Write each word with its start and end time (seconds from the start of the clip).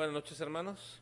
Buenas 0.00 0.14
noches, 0.14 0.40
hermanos. 0.40 0.98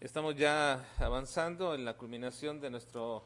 Estamos 0.00 0.34
ya 0.34 0.84
avanzando 0.98 1.76
en 1.76 1.84
la 1.84 1.96
culminación 1.96 2.60
de 2.60 2.70
nuestro 2.70 3.24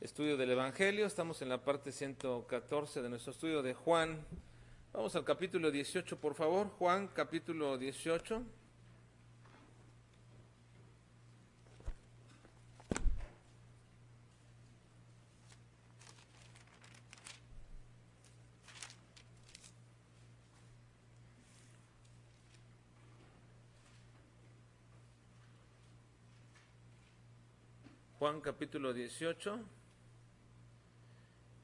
estudio 0.00 0.36
del 0.36 0.50
Evangelio. 0.50 1.06
Estamos 1.06 1.40
en 1.40 1.48
la 1.48 1.62
parte 1.62 1.92
114 1.92 3.02
de 3.02 3.08
nuestro 3.08 3.30
estudio 3.30 3.62
de 3.62 3.72
Juan. 3.72 4.26
Vamos 4.92 5.14
al 5.14 5.22
capítulo 5.22 5.70
18, 5.70 6.18
por 6.18 6.34
favor. 6.34 6.70
Juan, 6.70 7.06
capítulo 7.06 7.78
18. 7.78 8.42
Juan 28.20 28.42
capítulo 28.42 28.92
18, 28.92 29.58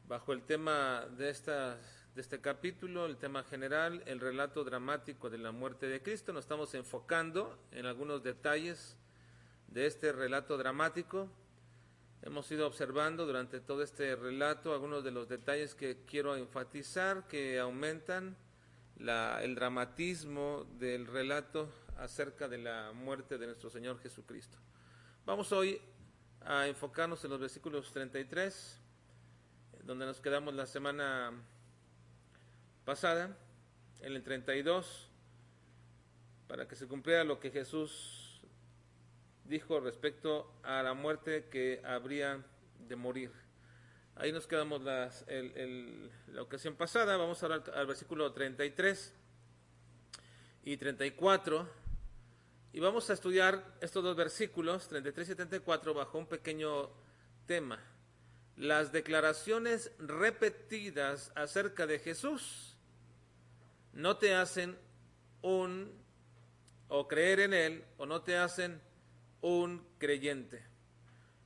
bajo 0.08 0.32
el 0.32 0.40
tema 0.40 1.04
de, 1.18 1.28
esta, 1.28 1.74
de 2.14 2.22
este 2.22 2.40
capítulo, 2.40 3.04
el 3.04 3.18
tema 3.18 3.44
general, 3.44 4.02
el 4.06 4.20
relato 4.20 4.64
dramático 4.64 5.28
de 5.28 5.36
la 5.36 5.52
muerte 5.52 5.86
de 5.86 6.00
Cristo. 6.00 6.32
Nos 6.32 6.46
estamos 6.46 6.72
enfocando 6.72 7.58
en 7.72 7.84
algunos 7.84 8.22
detalles 8.22 8.96
de 9.68 9.84
este 9.84 10.12
relato 10.12 10.56
dramático. 10.56 11.28
Hemos 12.22 12.50
ido 12.50 12.66
observando 12.66 13.26
durante 13.26 13.60
todo 13.60 13.82
este 13.82 14.16
relato 14.16 14.72
algunos 14.72 15.04
de 15.04 15.10
los 15.10 15.28
detalles 15.28 15.74
que 15.74 16.04
quiero 16.06 16.36
enfatizar, 16.36 17.28
que 17.28 17.60
aumentan 17.60 18.34
la, 18.96 19.44
el 19.44 19.56
dramatismo 19.56 20.66
del 20.78 21.06
relato 21.06 21.68
acerca 21.98 22.48
de 22.48 22.56
la 22.56 22.92
muerte 22.94 23.36
de 23.36 23.44
nuestro 23.44 23.68
Señor 23.68 24.00
Jesucristo. 24.00 24.56
Vamos 25.26 25.52
hoy 25.52 25.78
a 26.46 26.68
enfocarnos 26.68 27.24
en 27.24 27.30
los 27.30 27.40
versículos 27.40 27.92
33, 27.92 28.78
donde 29.82 30.06
nos 30.06 30.20
quedamos 30.20 30.54
la 30.54 30.66
semana 30.66 31.32
pasada, 32.84 33.36
en 34.00 34.14
el 34.14 34.22
32, 34.22 35.08
para 36.46 36.68
que 36.68 36.76
se 36.76 36.86
cumpliera 36.86 37.24
lo 37.24 37.40
que 37.40 37.50
Jesús 37.50 38.40
dijo 39.44 39.80
respecto 39.80 40.52
a 40.62 40.82
la 40.84 40.94
muerte 40.94 41.48
que 41.50 41.82
habría 41.84 42.44
de 42.78 42.94
morir. 42.94 43.32
Ahí 44.14 44.30
nos 44.30 44.46
quedamos 44.46 44.82
las, 44.82 45.26
la 46.28 46.42
ocasión 46.42 46.76
pasada, 46.76 47.16
vamos 47.16 47.42
a 47.42 47.46
hablar 47.46 47.64
al 47.74 47.88
versículo 47.88 48.32
33 48.32 49.12
y 50.62 50.76
34 50.76 51.85
y 52.76 52.80
vamos 52.80 53.08
a 53.08 53.14
estudiar 53.14 53.64
estos 53.80 54.04
dos 54.04 54.14
versículos, 54.14 54.86
33 54.88 55.28
y 55.28 55.30
74, 55.30 55.94
bajo 55.94 56.18
un 56.18 56.26
pequeño 56.26 56.90
tema. 57.46 57.82
Las 58.54 58.92
declaraciones 58.92 59.90
repetidas 59.98 61.32
acerca 61.34 61.86
de 61.86 61.98
Jesús 61.98 62.76
no 63.94 64.18
te 64.18 64.34
hacen 64.34 64.76
un, 65.40 65.90
o 66.88 67.08
creer 67.08 67.40
en 67.40 67.54
Él, 67.54 67.84
o 67.96 68.04
no 68.04 68.20
te 68.20 68.36
hacen 68.36 68.78
un 69.40 69.82
creyente. 69.96 70.62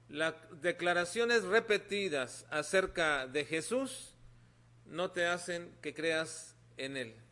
Las 0.09 0.35
declaraciones 0.61 1.45
repetidas 1.45 2.45
acerca 2.51 3.29
de 3.29 3.45
Jesús 3.45 4.17
no 4.85 5.13
te 5.13 5.27
hacen 5.27 5.79
que 5.81 5.95
creas 5.95 6.57
en 6.77 6.97
Él. 6.97 7.30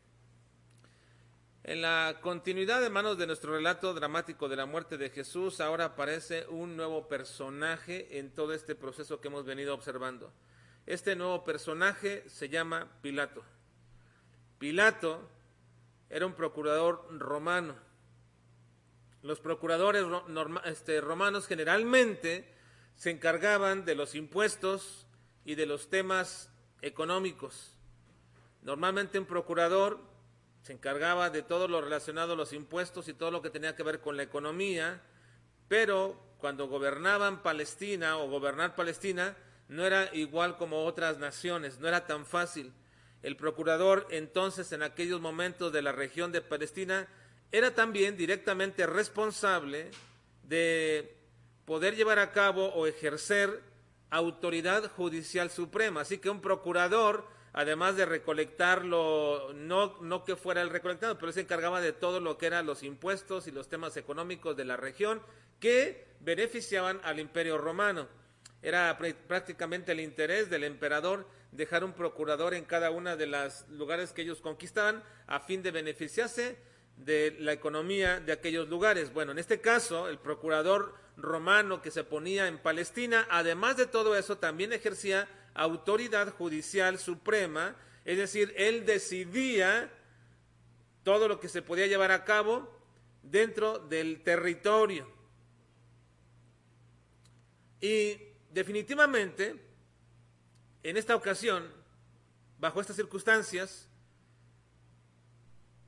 En 1.69 1.83
la 1.83 2.21
continuidad 2.23 2.81
de 2.81 2.89
manos 2.89 3.19
de 3.19 3.27
nuestro 3.27 3.53
relato 3.53 3.93
dramático 3.93 4.49
de 4.49 4.57
la 4.57 4.65
muerte 4.65 4.97
de 4.97 5.11
Jesús, 5.11 5.61
ahora 5.61 5.85
aparece 5.85 6.47
un 6.49 6.79
nuevo 6.79 7.09
personaje 7.09 8.19
en 8.19 8.31
todo 8.31 8.55
este 8.55 8.75
proceso 8.75 9.21
que 9.21 9.29
hemos 9.29 9.45
venido 9.45 9.75
observando. 9.75 10.33
Este 10.87 11.15
nuevo 11.15 11.45
personaje 11.45 12.25
se 12.27 12.49
llama 12.49 12.89
Pilato. 13.03 13.45
Pilato 14.59 15.29
era 16.09 16.25
un 16.25 16.33
procurador 16.33 17.07
romano. 17.11 17.77
Los 19.21 19.39
procuradores 19.39 20.07
este, 20.65 21.03
romanos 21.03 21.47
generalmente 21.47 22.51
se 22.97 23.11
encargaban 23.11 23.85
de 23.85 23.95
los 23.95 24.15
impuestos 24.15 25.07
y 25.45 25.55
de 25.55 25.67
los 25.67 25.91
temas 25.91 26.51
económicos. 26.81 27.75
Normalmente 28.63 29.19
un 29.19 29.27
procurador 29.27 30.01
se 30.63 30.73
encargaba 30.73 31.31
de 31.31 31.43
todo 31.43 31.69
lo 31.69 31.81
relacionado 31.81 32.35
a 32.35 32.37
los 32.37 32.53
impuestos 32.53 33.09
y 33.09 33.15
todo 33.15 33.31
lo 33.31 33.43
que 33.43 33.51
tenía 33.51 33.75
que 33.75 33.83
ver 33.83 34.01
con 34.01 34.17
la 34.17 34.23
economía, 34.23 35.01
pero 35.69 36.21
cuando 36.39 36.69
gobernaban 36.69 37.43
Palestina 37.43 38.19
o 38.19 38.29
gobernar 38.29 38.75
Palestina 38.75 39.37
no 39.69 39.85
era 39.85 40.15
igual 40.15 40.57
como 40.57 40.85
otras 40.85 41.19
naciones, 41.19 41.79
no 41.79 41.89
era 41.89 42.07
tan 42.07 42.25
fácil. 42.25 42.73
El 43.23 43.37
procurador 43.37 44.07
entonces 44.11 44.73
en 44.73 44.83
aquellos 44.83 45.21
momentos 45.21 45.73
de 45.73 45.83
la 45.83 45.93
región 45.93 46.33
de 46.33 46.41
Palestina 46.41 47.09
era 47.51 47.75
también 47.75 48.17
directamente 48.17 48.87
responsable 48.87 49.91
de 50.45 51.17
poder 51.65 51.97
llevar 51.97 52.19
a 52.19 52.33
cabo 52.33 52.69
o 52.69 52.87
ejercer 52.87 53.63
autoridad 54.11 54.91
judicial 54.93 55.51
suprema. 55.51 56.03
Así 56.03 56.19
que 56.19 56.31
un 56.31 56.41
procurador 56.41 57.27
además 57.53 57.97
de 57.97 58.07
recolectarlo, 58.07 59.53
no, 59.55 59.97
no 60.01 60.25
que 60.25 60.37
fuera 60.37 60.63
el 60.63 60.71
recolectado, 60.71 61.19
pero 61.19 61.33
se 61.33 61.41
encargaba 61.41 61.81
de 61.81 61.93
todo 61.93 62.21
lo 62.21 62.39
que 62.39 62.47
eran 62.47 62.67
los 62.67 62.83
impuestos 62.83 63.47
y 63.47 63.51
los 63.51 63.69
temas 63.69 63.97
económicos 63.97 64.57
de 64.57 64.65
la 64.65 64.77
región 64.77 65.23
que 65.61 66.07
beneficiaban 66.21 67.01
al 67.05 67.21
imperio 67.21 67.59
romano. 67.59 68.09
Era 68.61 68.99
prácticamente 68.99 69.93
el 69.93 70.01
interés 70.01 70.51
del 70.51 70.65
emperador 70.65 71.27
dejar 71.53 71.85
un 71.85 71.93
procurador 71.93 72.55
en 72.55 72.65
cada 72.65 72.91
uno 72.91 73.17
de 73.17 73.27
los 73.27 73.69
lugares 73.69 74.13
que 74.13 74.23
ellos 74.23 74.41
conquistaban 74.41 75.03
a 75.27 75.41
fin 75.41 75.63
de 75.63 75.71
beneficiarse 75.71 76.59
de 76.97 77.37
la 77.39 77.53
economía 77.53 78.21
de 78.21 78.33
aquellos 78.33 78.69
lugares. 78.69 79.13
Bueno, 79.13 79.33
en 79.33 79.39
este 79.39 79.61
caso, 79.61 80.09
el 80.09 80.19
procurador 80.19 80.95
romano 81.17 81.81
que 81.81 81.91
se 81.91 82.05
ponía 82.05 82.49
en 82.49 82.59
Palestina, 82.59 83.27
además 83.31 83.77
de 83.77 83.87
todo 83.87 84.17
eso, 84.17 84.39
también 84.39 84.73
ejercía 84.73 85.29
autoridad 85.55 86.33
judicial 86.35 86.99
suprema, 86.99 87.77
es 88.05 88.19
decir, 88.19 88.55
él 88.57 88.87
decidía 88.87 89.91
todo 91.03 91.29
lo 91.29 91.41
que 91.41 91.49
se 91.49 91.63
podía 91.63 91.87
llevar 91.87 92.11
a 92.11 92.25
cabo 92.25 92.71
dentro 93.23 93.79
del 93.79 94.23
territorio. 94.23 95.11
Y 97.81 98.19
definitivamente, 98.51 99.57
en 100.83 100.97
esta 100.97 101.15
ocasión, 101.15 101.73
bajo 102.59 102.81
estas 102.81 102.97
circunstancias, 102.97 103.89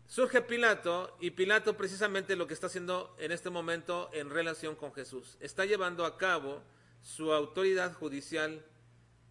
surge 0.07 0.43
Pilato 0.43 1.17
y 1.21 1.31
Pilato 1.31 1.77
precisamente 1.77 2.37
lo 2.37 2.47
que 2.47 2.55
está 2.55 2.67
haciendo 2.67 3.15
en 3.19 3.33
este 3.33 3.51
momento 3.51 4.11
en 4.13 4.31
relación 4.31 4.75
con 4.75 4.93
Jesús. 4.93 5.37
Está 5.41 5.65
llevando 5.65 6.05
a 6.05 6.17
cabo 6.17 6.63
su 7.03 7.33
autoridad 7.33 7.93
judicial 7.95 8.65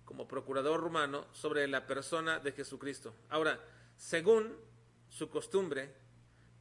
como 0.10 0.28
procurador 0.28 0.82
romano 0.82 1.28
sobre 1.34 1.68
la 1.68 1.86
persona 1.86 2.40
de 2.40 2.52
Jesucristo. 2.52 3.14
Ahora, 3.30 3.60
según 3.96 4.58
su 5.08 5.30
costumbre, 5.30 5.94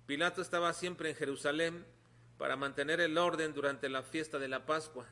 Pilato 0.05 0.43
estaba 0.43 0.75
siempre 0.75 1.09
en 1.09 1.17
Jerusalén 1.17 1.87
para 2.37 2.57
mantener 2.57 3.01
el 3.01 3.17
orden 3.17 3.55
durante 3.55 3.89
la 3.89 4.03
fiesta 4.03 4.39
de 4.39 4.49
la 4.49 4.67
Pascua. 4.67 5.07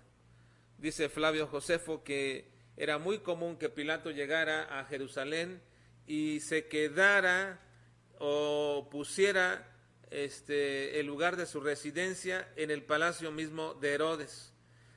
Dice 0.77 1.09
Flavio 1.09 1.47
Josefo 1.47 2.05
que 2.05 2.53
era 2.77 2.99
muy 2.99 3.21
común 3.21 3.57
que 3.57 3.71
Pilato 3.71 4.11
llegara 4.11 4.79
a 4.81 4.85
Jerusalén 4.85 5.63
y 6.07 6.41
se 6.41 6.69
quedara 6.69 7.63
o 8.19 8.87
pusiera 8.91 9.67
este, 10.11 11.01
el 11.01 11.07
lugar 11.07 11.37
de 11.37 11.47
su 11.47 11.61
residencia 11.61 12.53
en 12.57 12.71
el 12.71 12.83
palacio 12.83 13.33
mismo 13.33 13.73
de 13.73 13.95
Herodes. 13.95 14.53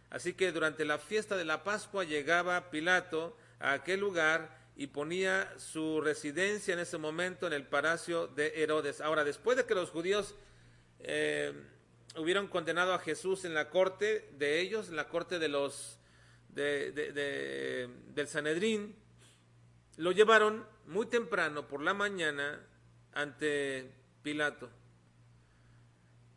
Así 0.09 0.33
que 0.33 0.51
durante 0.51 0.85
la 0.85 0.97
fiesta 0.97 1.37
de 1.37 1.45
la 1.45 1.63
Pascua 1.63 2.03
llegaba 2.03 2.71
Pilato 2.71 3.37
a 3.59 3.73
aquel 3.73 3.99
lugar 3.99 4.57
y 4.75 4.87
ponía 4.87 5.53
su 5.57 6.01
residencia 6.01 6.73
en 6.73 6.79
ese 6.79 6.97
momento 6.97 7.45
en 7.45 7.53
el 7.53 7.65
palacio 7.65 8.27
de 8.27 8.63
Herodes. 8.63 9.01
Ahora, 9.01 9.23
después 9.23 9.57
de 9.57 9.65
que 9.65 9.75
los 9.75 9.89
judíos 9.89 10.35
eh, 10.99 11.53
hubieron 12.15 12.47
condenado 12.47 12.93
a 12.93 12.99
Jesús 12.99 13.45
en 13.45 13.53
la 13.53 13.69
corte 13.69 14.29
de 14.37 14.61
ellos, 14.61 14.89
en 14.89 14.95
la 14.95 15.07
corte 15.07 15.37
de 15.37 15.49
los 15.49 15.99
del 16.49 18.27
Sanedrín, 18.27 18.95
lo 19.97 20.11
llevaron 20.11 20.65
muy 20.87 21.05
temprano 21.05 21.67
por 21.67 21.81
la 21.81 21.93
mañana 21.93 22.65
ante 23.13 23.91
Pilato. 24.23 24.69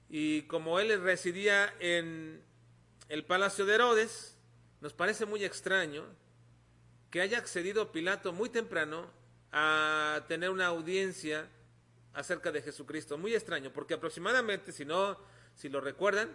Y 0.09 0.43
como 0.43 0.79
él 0.79 1.01
residía 1.03 1.75
en 1.81 2.43
el 3.09 3.25
palacio 3.25 3.67
de 3.67 3.75
Herodes, 3.75 4.37
nos 4.81 4.93
parece 4.93 5.27
muy 5.27 5.45
extraño 5.45 6.05
que 7.11 7.21
haya 7.21 7.39
accedido 7.39 7.93
Pilato 7.93 8.33
muy 8.33 8.49
temprano 8.49 9.11
a 9.53 10.25
tener 10.29 10.51
una 10.51 10.67
audiencia 10.67 11.49
acerca 12.15 12.51
de 12.51 12.63
Jesucristo. 12.63 13.19
Muy 13.19 13.35
extraño, 13.35 13.73
porque 13.73 13.95
aproximadamente, 13.95 14.73
si 14.73 14.85
no, 14.85 15.19
si 15.55 15.69
lo 15.69 15.81
recuerdan, 15.81 16.35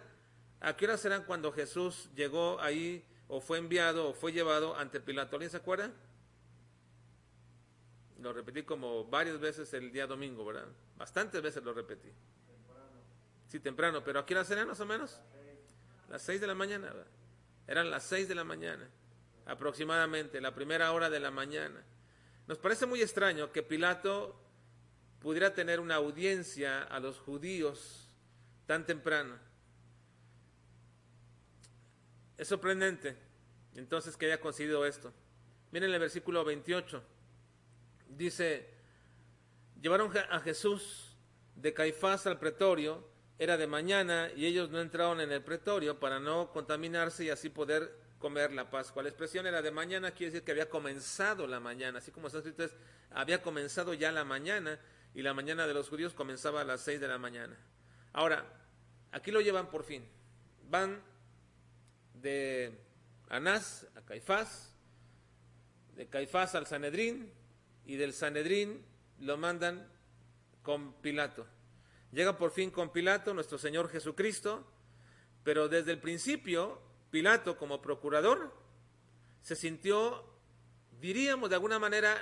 ¿a 0.60 0.76
qué 0.76 0.86
hora 0.86 0.96
serán 0.96 1.24
cuando 1.24 1.52
Jesús 1.52 2.08
llegó 2.14 2.60
ahí 2.60 3.04
o 3.26 3.40
fue 3.40 3.58
enviado 3.58 4.08
o 4.08 4.14
fue 4.14 4.32
llevado 4.32 4.76
ante 4.76 5.00
Pilato? 5.00 5.36
¿Alguien 5.36 5.50
se 5.50 5.56
acuerda? 5.56 5.90
Lo 8.20 8.32
repetí 8.32 8.62
como 8.62 9.04
varias 9.04 9.38
veces 9.38 9.72
el 9.74 9.92
día 9.92 10.06
domingo, 10.06 10.44
¿verdad? 10.44 10.66
Bastantes 10.96 11.42
veces 11.42 11.62
lo 11.62 11.72
repetí. 11.72 12.10
Sí, 13.48 13.60
temprano, 13.60 14.02
pero 14.04 14.20
¿a 14.20 14.26
qué 14.26 14.34
hora 14.34 14.44
serán 14.44 14.68
más 14.68 14.80
o 14.80 14.86
menos? 14.86 15.20
Las 16.08 16.22
seis 16.22 16.40
de 16.40 16.46
la 16.46 16.54
mañana. 16.54 16.92
Eran 17.66 17.90
las 17.90 18.04
seis 18.04 18.28
de 18.28 18.34
la 18.34 18.44
mañana, 18.44 18.88
aproximadamente, 19.44 20.40
la 20.40 20.54
primera 20.54 20.92
hora 20.92 21.10
de 21.10 21.20
la 21.20 21.30
mañana. 21.30 21.84
Nos 22.46 22.58
parece 22.58 22.86
muy 22.86 23.02
extraño 23.02 23.52
que 23.52 23.62
Pilato 23.62 24.40
pudiera 25.20 25.52
tener 25.52 25.80
una 25.80 25.96
audiencia 25.96 26.82
a 26.82 26.98
los 26.98 27.18
judíos 27.18 28.08
tan 28.66 28.86
temprano. 28.86 29.38
Es 32.38 32.48
sorprendente 32.48 33.16
entonces 33.74 34.16
que 34.16 34.26
haya 34.26 34.40
conseguido 34.40 34.86
esto. 34.86 35.12
Miren 35.70 35.92
el 35.92 36.00
versículo 36.00 36.44
28. 36.44 37.02
Dice, 38.08 38.68
llevaron 39.80 40.10
a 40.16 40.40
Jesús 40.40 41.16
de 41.54 41.74
Caifás 41.74 42.26
al 42.26 42.38
pretorio, 42.38 43.06
era 43.38 43.56
de 43.56 43.66
mañana 43.66 44.30
y 44.34 44.46
ellos 44.46 44.70
no 44.70 44.80
entraron 44.80 45.20
en 45.20 45.30
el 45.30 45.42
pretorio 45.42 45.98
para 45.98 46.18
no 46.18 46.50
contaminarse 46.50 47.24
y 47.24 47.30
así 47.30 47.48
poder 47.48 47.94
comer 48.18 48.52
la 48.52 48.68
Pascua. 48.68 49.02
La 49.02 49.10
expresión 49.10 49.46
era 49.46 49.62
de 49.62 49.70
mañana, 49.70 50.10
quiere 50.10 50.32
decir 50.32 50.44
que 50.44 50.50
había 50.50 50.68
comenzado 50.68 51.46
la 51.46 51.60
mañana, 51.60 51.98
así 51.98 52.10
como 52.10 52.26
está 52.26 52.38
escrito 52.38 52.64
es, 52.64 52.74
había 53.10 53.40
comenzado 53.40 53.94
ya 53.94 54.10
la 54.10 54.24
mañana 54.24 54.78
y 55.14 55.22
la 55.22 55.34
mañana 55.34 55.66
de 55.66 55.74
los 55.74 55.88
judíos 55.88 56.14
comenzaba 56.14 56.62
a 56.62 56.64
las 56.64 56.80
seis 56.80 57.00
de 57.00 57.08
la 57.08 57.18
mañana. 57.18 57.56
Ahora, 58.12 58.44
aquí 59.12 59.30
lo 59.30 59.40
llevan 59.40 59.70
por 59.70 59.84
fin. 59.84 60.04
Van 60.68 61.00
de 62.14 62.76
Anás 63.28 63.86
a 63.94 64.02
Caifás, 64.02 64.72
de 65.94 66.08
Caifás 66.08 66.54
al 66.56 66.66
Sanedrín 66.66 67.32
y 67.86 67.96
del 67.96 68.12
Sanedrín 68.12 68.84
lo 69.20 69.36
mandan 69.36 69.88
con 70.62 70.92
Pilato. 70.94 71.46
Llega 72.12 72.36
por 72.36 72.50
fin 72.50 72.70
con 72.70 72.90
Pilato, 72.90 73.34
nuestro 73.34 73.58
Señor 73.58 73.90
Jesucristo, 73.90 74.64
pero 75.44 75.68
desde 75.68 75.92
el 75.92 76.00
principio 76.00 76.80
Pilato 77.10 77.56
como 77.56 77.80
procurador 77.80 78.52
se 79.42 79.56
sintió, 79.56 80.24
diríamos 81.00 81.48
de 81.48 81.56
alguna 81.56 81.78
manera, 81.78 82.16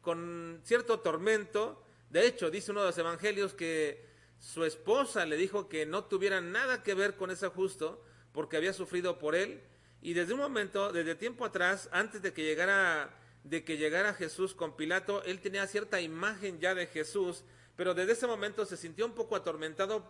con 0.00 0.60
cierto 0.64 1.00
tormento. 1.00 1.84
De 2.10 2.26
hecho, 2.26 2.50
dice 2.50 2.70
uno 2.70 2.80
de 2.80 2.86
los 2.86 2.98
evangelios 2.98 3.54
que 3.54 4.08
su 4.38 4.64
esposa 4.64 5.26
le 5.26 5.36
dijo 5.36 5.68
que 5.68 5.86
no 5.86 6.04
tuviera 6.04 6.40
nada 6.40 6.82
que 6.82 6.94
ver 6.94 7.16
con 7.16 7.30
ese 7.30 7.48
justo 7.48 8.04
porque 8.32 8.56
había 8.56 8.72
sufrido 8.72 9.18
por 9.18 9.34
él. 9.34 9.62
Y 10.02 10.14
desde 10.14 10.32
un 10.32 10.40
momento, 10.40 10.92
desde 10.92 11.14
tiempo 11.14 11.44
atrás, 11.44 11.88
antes 11.92 12.22
de 12.22 12.32
que 12.32 12.42
llegara 12.42 13.16
de 13.44 13.64
que 13.64 13.78
llegara 13.78 14.14
Jesús 14.14 14.54
con 14.54 14.76
Pilato, 14.76 15.22
él 15.24 15.40
tenía 15.40 15.66
cierta 15.66 16.00
imagen 16.00 16.60
ya 16.60 16.74
de 16.74 16.86
Jesús, 16.86 17.42
pero 17.80 17.94
desde 17.94 18.12
ese 18.12 18.26
momento 18.26 18.66
se 18.66 18.76
sintió 18.76 19.06
un 19.06 19.14
poco 19.14 19.34
atormentado 19.34 20.04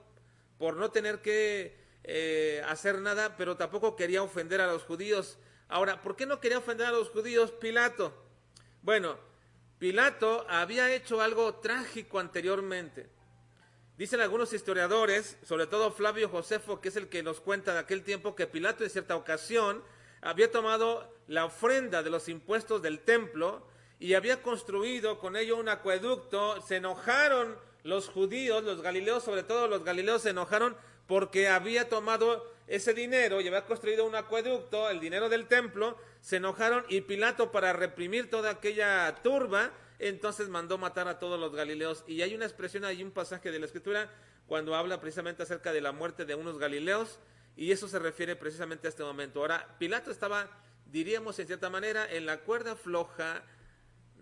por 0.58 0.74
no 0.74 0.90
tener 0.90 1.22
que 1.22 1.76
eh, 2.02 2.60
hacer 2.66 2.98
nada, 2.98 3.36
pero 3.36 3.56
tampoco 3.56 3.94
quería 3.94 4.24
ofender 4.24 4.60
a 4.60 4.66
los 4.66 4.82
judíos. 4.82 5.38
Ahora, 5.68 6.02
¿por 6.02 6.16
qué 6.16 6.26
no 6.26 6.40
quería 6.40 6.58
ofender 6.58 6.88
a 6.88 6.90
los 6.90 7.10
judíos 7.10 7.52
Pilato? 7.52 8.12
Bueno, 8.82 9.16
Pilato 9.78 10.44
había 10.48 10.92
hecho 10.92 11.20
algo 11.20 11.60
trágico 11.60 12.18
anteriormente. 12.18 13.08
Dicen 13.96 14.20
algunos 14.20 14.52
historiadores, 14.52 15.36
sobre 15.44 15.68
todo 15.68 15.92
Flavio 15.92 16.28
Josefo, 16.28 16.80
que 16.80 16.88
es 16.88 16.96
el 16.96 17.08
que 17.08 17.22
nos 17.22 17.40
cuenta 17.40 17.72
de 17.72 17.78
aquel 17.78 18.02
tiempo, 18.02 18.34
que 18.34 18.48
Pilato 18.48 18.82
en 18.82 18.90
cierta 18.90 19.14
ocasión 19.14 19.84
había 20.22 20.50
tomado 20.50 21.14
la 21.28 21.44
ofrenda 21.44 22.02
de 22.02 22.10
los 22.10 22.28
impuestos 22.28 22.82
del 22.82 22.98
templo 22.98 23.64
y 24.00 24.14
había 24.14 24.42
construido 24.42 25.18
con 25.18 25.36
ello 25.36 25.58
un 25.58 25.68
acueducto. 25.68 26.60
Se 26.62 26.76
enojaron 26.76 27.56
los 27.84 28.08
judíos, 28.08 28.64
los 28.64 28.80
galileos, 28.80 29.22
sobre 29.22 29.42
todo 29.42 29.68
los 29.68 29.84
galileos 29.84 30.22
se 30.22 30.30
enojaron 30.30 30.74
porque 31.06 31.48
había 31.48 31.88
tomado 31.88 32.50
ese 32.66 32.94
dinero 32.94 33.40
y 33.40 33.48
había 33.48 33.66
construido 33.66 34.06
un 34.06 34.14
acueducto, 34.14 34.88
el 34.88 35.00
dinero 35.00 35.28
del 35.28 35.46
templo, 35.48 35.98
se 36.20 36.36
enojaron 36.36 36.84
y 36.88 37.02
Pilato 37.02 37.52
para 37.52 37.72
reprimir 37.72 38.30
toda 38.30 38.50
aquella 38.50 39.14
turba, 39.22 39.70
entonces 39.98 40.48
mandó 40.48 40.78
matar 40.78 41.06
a 41.06 41.18
todos 41.18 41.38
los 41.38 41.54
galileos. 41.54 42.04
Y 42.06 42.22
hay 42.22 42.34
una 42.34 42.46
expresión, 42.46 42.84
hay 42.84 43.02
un 43.02 43.10
pasaje 43.10 43.50
de 43.50 43.58
la 43.58 43.66
escritura 43.66 44.10
cuando 44.46 44.74
habla 44.74 44.98
precisamente 44.98 45.42
acerca 45.42 45.72
de 45.74 45.82
la 45.82 45.92
muerte 45.92 46.24
de 46.24 46.34
unos 46.34 46.58
galileos 46.58 47.18
y 47.54 47.72
eso 47.72 47.86
se 47.86 47.98
refiere 47.98 48.34
precisamente 48.34 48.86
a 48.86 48.90
este 48.90 49.02
momento. 49.02 49.40
Ahora, 49.40 49.76
Pilato 49.78 50.10
estaba, 50.10 50.48
diríamos 50.86 51.38
en 51.38 51.48
cierta 51.48 51.68
manera, 51.68 52.10
en 52.10 52.24
la 52.24 52.38
cuerda 52.38 52.76
floja 52.76 53.42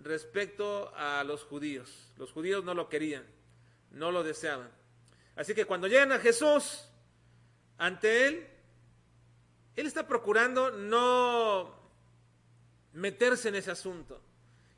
respecto 0.02 0.92
a 0.96 1.24
los 1.24 1.44
judíos. 1.44 2.12
Los 2.16 2.32
judíos 2.32 2.64
no 2.64 2.74
lo 2.74 2.88
querían, 2.88 3.24
no 3.90 4.10
lo 4.10 4.22
deseaban. 4.22 4.70
Así 5.36 5.54
que 5.54 5.64
cuando 5.64 5.86
llegan 5.86 6.12
a 6.12 6.18
Jesús 6.18 6.84
ante 7.76 8.26
Él, 8.26 8.46
Él 9.76 9.86
está 9.86 10.06
procurando 10.06 10.70
no 10.70 11.78
meterse 12.92 13.48
en 13.48 13.54
ese 13.54 13.70
asunto. 13.70 14.20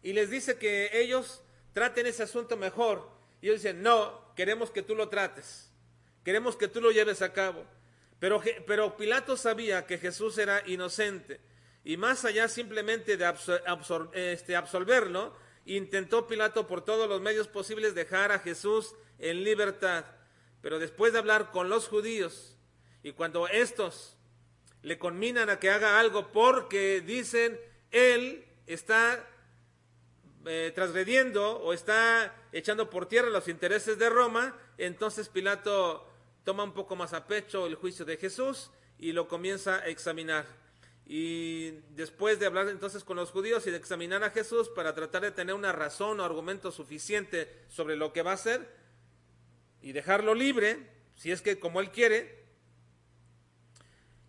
Y 0.03 0.13
les 0.13 0.31
dice 0.31 0.57
que 0.57 0.91
ellos 1.01 1.43
traten 1.73 2.07
ese 2.07 2.23
asunto 2.23 2.57
mejor. 2.57 3.11
Y 3.41 3.49
ellos 3.49 3.63
dicen, 3.63 3.83
no, 3.83 4.35
queremos 4.35 4.71
que 4.71 4.83
tú 4.83 4.95
lo 4.95 5.09
trates. 5.09 5.71
Queremos 6.25 6.57
que 6.57 6.69
tú 6.69 6.81
lo 6.81 6.91
lleves 6.91 7.23
a 7.23 7.33
cabo. 7.33 7.65
Pero, 8.19 8.43
pero 8.67 8.97
Pilato 8.97 9.37
sabía 9.37 9.87
que 9.87 9.99
Jesús 9.99 10.37
era 10.39 10.63
inocente. 10.67 11.41
Y 11.85 11.97
más 11.97 12.25
allá 12.25 12.49
simplemente 12.49 13.17
de 13.17 13.33
este, 14.15 14.57
absolverlo, 14.57 15.35
intentó 15.65 16.27
Pilato 16.27 16.67
por 16.67 16.85
todos 16.85 17.09
los 17.09 17.21
medios 17.21 17.49
posibles 17.49 17.95
dejar 17.95 18.33
a 18.33 18.39
Jesús 18.39 18.95
en 19.19 19.45
libertad. 19.45 20.05
Pero 20.61 20.79
después 20.79 21.13
de 21.13 21.19
hablar 21.19 21.51
con 21.51 21.69
los 21.69 21.89
judíos, 21.89 22.57
y 23.03 23.13
cuando 23.13 23.49
estos 23.49 24.17
le 24.83 24.99
conminan 24.99 25.49
a 25.49 25.59
que 25.59 25.71
haga 25.71 25.99
algo 25.99 26.33
porque 26.33 27.01
dicen, 27.01 27.59
él 27.91 28.47
está 28.67 29.27
eh, 30.47 30.73
transgrediendo 30.75 31.59
o 31.59 31.73
está 31.73 32.35
echando 32.53 32.91
por 32.91 33.07
tierra 33.07 33.31
los 33.31 33.49
intereses 33.49 33.99
de 33.99 34.11
Roma, 34.11 34.57
entonces 34.79 35.29
Pilato 35.29 36.07
toma 36.45 36.65
un 36.65 36.73
poco 36.73 36.97
más 36.97 37.13
a 37.13 37.27
pecho 37.27 37.67
el 37.67 37.75
juicio 37.75 38.05
de 38.05 38.17
Jesús 38.17 38.71
y 38.99 39.13
lo 39.13 39.29
comienza 39.29 39.77
a 39.77 39.87
examinar. 39.87 40.60
Y 41.13 41.73
después 41.97 42.39
de 42.39 42.47
hablar 42.47 42.69
entonces 42.69 43.03
con 43.03 43.17
los 43.17 43.33
judíos 43.33 43.67
y 43.67 43.73
de 43.73 43.77
examinar 43.77 44.23
a 44.23 44.31
Jesús 44.31 44.69
para 44.69 44.95
tratar 44.95 45.23
de 45.23 45.33
tener 45.33 45.57
una 45.57 45.73
razón 45.73 46.21
o 46.21 46.25
argumento 46.25 46.71
suficiente 46.71 47.53
sobre 47.69 47.97
lo 47.97 48.13
que 48.13 48.23
va 48.23 48.31
a 48.31 48.35
hacer, 48.35 48.73
y 49.83 49.91
dejarlo 49.91 50.35
libre, 50.35 50.87
si 51.17 51.33
es 51.33 51.43
que 51.43 51.59
como 51.59 51.81
él 51.81 51.91
quiere. 51.91 52.45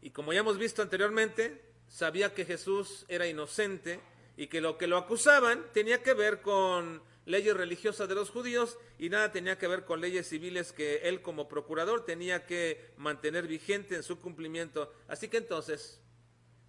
Y 0.01 0.09
como 0.09 0.33
ya 0.33 0.39
hemos 0.39 0.57
visto 0.57 0.81
anteriormente, 0.81 1.61
sabía 1.88 2.33
que 2.33 2.45
Jesús 2.45 3.05
era 3.07 3.27
inocente 3.27 4.00
y 4.35 4.47
que 4.47 4.59
lo 4.59 4.79
que 4.79 4.88
lo 4.88 4.97
acusaban 4.97 5.63
tenía 5.73 6.01
que 6.01 6.15
ver 6.15 6.41
con 6.41 7.03
leyes 7.27 7.55
religiosas 7.55 8.09
de 8.09 8.15
los 8.15 8.31
judíos 8.31 8.79
y 8.97 9.09
nada 9.09 9.31
tenía 9.31 9.59
que 9.59 9.67
ver 9.67 9.85
con 9.85 10.01
leyes 10.01 10.27
civiles 10.27 10.71
que 10.71 11.01
él 11.03 11.21
como 11.21 11.47
procurador 11.47 12.05
tenía 12.05 12.47
que 12.47 12.89
mantener 12.97 13.45
vigente 13.45 13.93
en 13.93 14.01
su 14.01 14.19
cumplimiento. 14.19 14.91
Así 15.07 15.27
que 15.27 15.38
entonces 15.38 16.01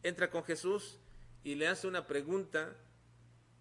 entra 0.02 0.30
con 0.30 0.44
Jesús 0.44 0.98
y 1.44 1.54
le 1.54 1.68
hace 1.68 1.86
una 1.86 2.06
pregunta 2.06 2.76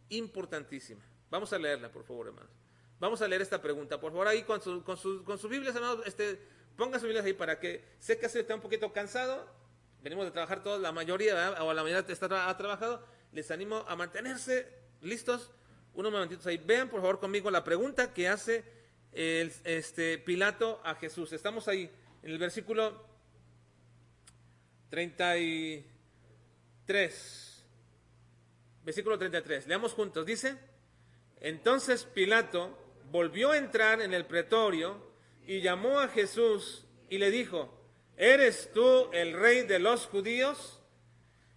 importantísima. 0.10 1.02
Vamos 1.30 1.54
a 1.54 1.58
leerla, 1.58 1.92
por 1.92 2.04
favor, 2.04 2.28
hermanos. 2.28 2.52
Vamos 3.00 3.22
a 3.22 3.28
leer 3.28 3.42
esta 3.42 3.62
pregunta. 3.62 4.00
Por 4.00 4.12
favor, 4.12 4.28
ahí 4.28 4.44
con, 4.44 4.62
su, 4.62 4.84
con, 4.84 4.98
su, 4.98 5.24
con 5.24 5.40
sus 5.40 5.50
Biblias, 5.50 5.76
hermanos, 5.76 6.06
este, 6.06 6.40
pongan 6.78 7.00
sus 7.00 7.08
Biblias 7.08 7.26
ahí 7.26 7.34
para 7.34 7.60
que 7.60 7.84
sé 8.00 8.20
que 8.20 8.26
está 8.28 8.54
un 8.54 8.62
poquito 8.62 8.94
cansado. 8.94 9.48
Venimos 10.04 10.26
de 10.26 10.32
trabajar 10.32 10.62
todos, 10.64 10.82
la 10.82 10.92
mayoría, 10.92 11.64
o 11.64 11.74
la 11.74 11.84
mayoría 11.84 12.06
está, 12.08 12.50
ha 12.50 12.58
trabajado. 12.58 13.04
Les 13.32 13.50
animo 13.50 13.86
a 13.88 13.96
mantenerse 13.96 14.68
listos 15.02 15.52
unos 15.94 16.12
momentitos 16.12 16.46
ahí. 16.48 16.58
Vean, 16.58 16.90
por 16.90 17.02
favor, 17.02 17.20
conmigo 17.20 17.50
la 17.50 17.64
pregunta 17.64 18.14
que 18.14 18.28
hace 18.28 18.64
este, 19.14 20.18
Pilato 20.20 20.82
a 20.84 20.96
Jesús. 20.96 21.34
Estamos 21.34 21.68
ahí 21.68 21.90
en 22.24 22.32
el 22.32 22.38
versículo 22.38 23.04
33. 26.92 27.64
Versículo 28.84 29.18
33. 29.18 29.68
Leamos 29.68 29.94
juntos. 29.94 30.26
Dice, 30.26 30.58
entonces 31.40 32.04
Pilato 32.04 32.78
volvió 33.12 33.52
a 33.52 33.58
entrar 33.58 34.02
en 34.02 34.14
el 34.14 34.26
pretorio 34.26 35.02
y 35.48 35.62
llamó 35.62 36.00
a 36.00 36.10
Jesús 36.10 36.86
y 37.10 37.18
le 37.18 37.32
dijo, 37.32 37.74
¿eres 38.18 38.72
tú 38.74 39.10
el 39.14 39.34
rey 39.34 39.64
de 39.64 39.80
los 39.80 40.06
judíos? 40.08 40.80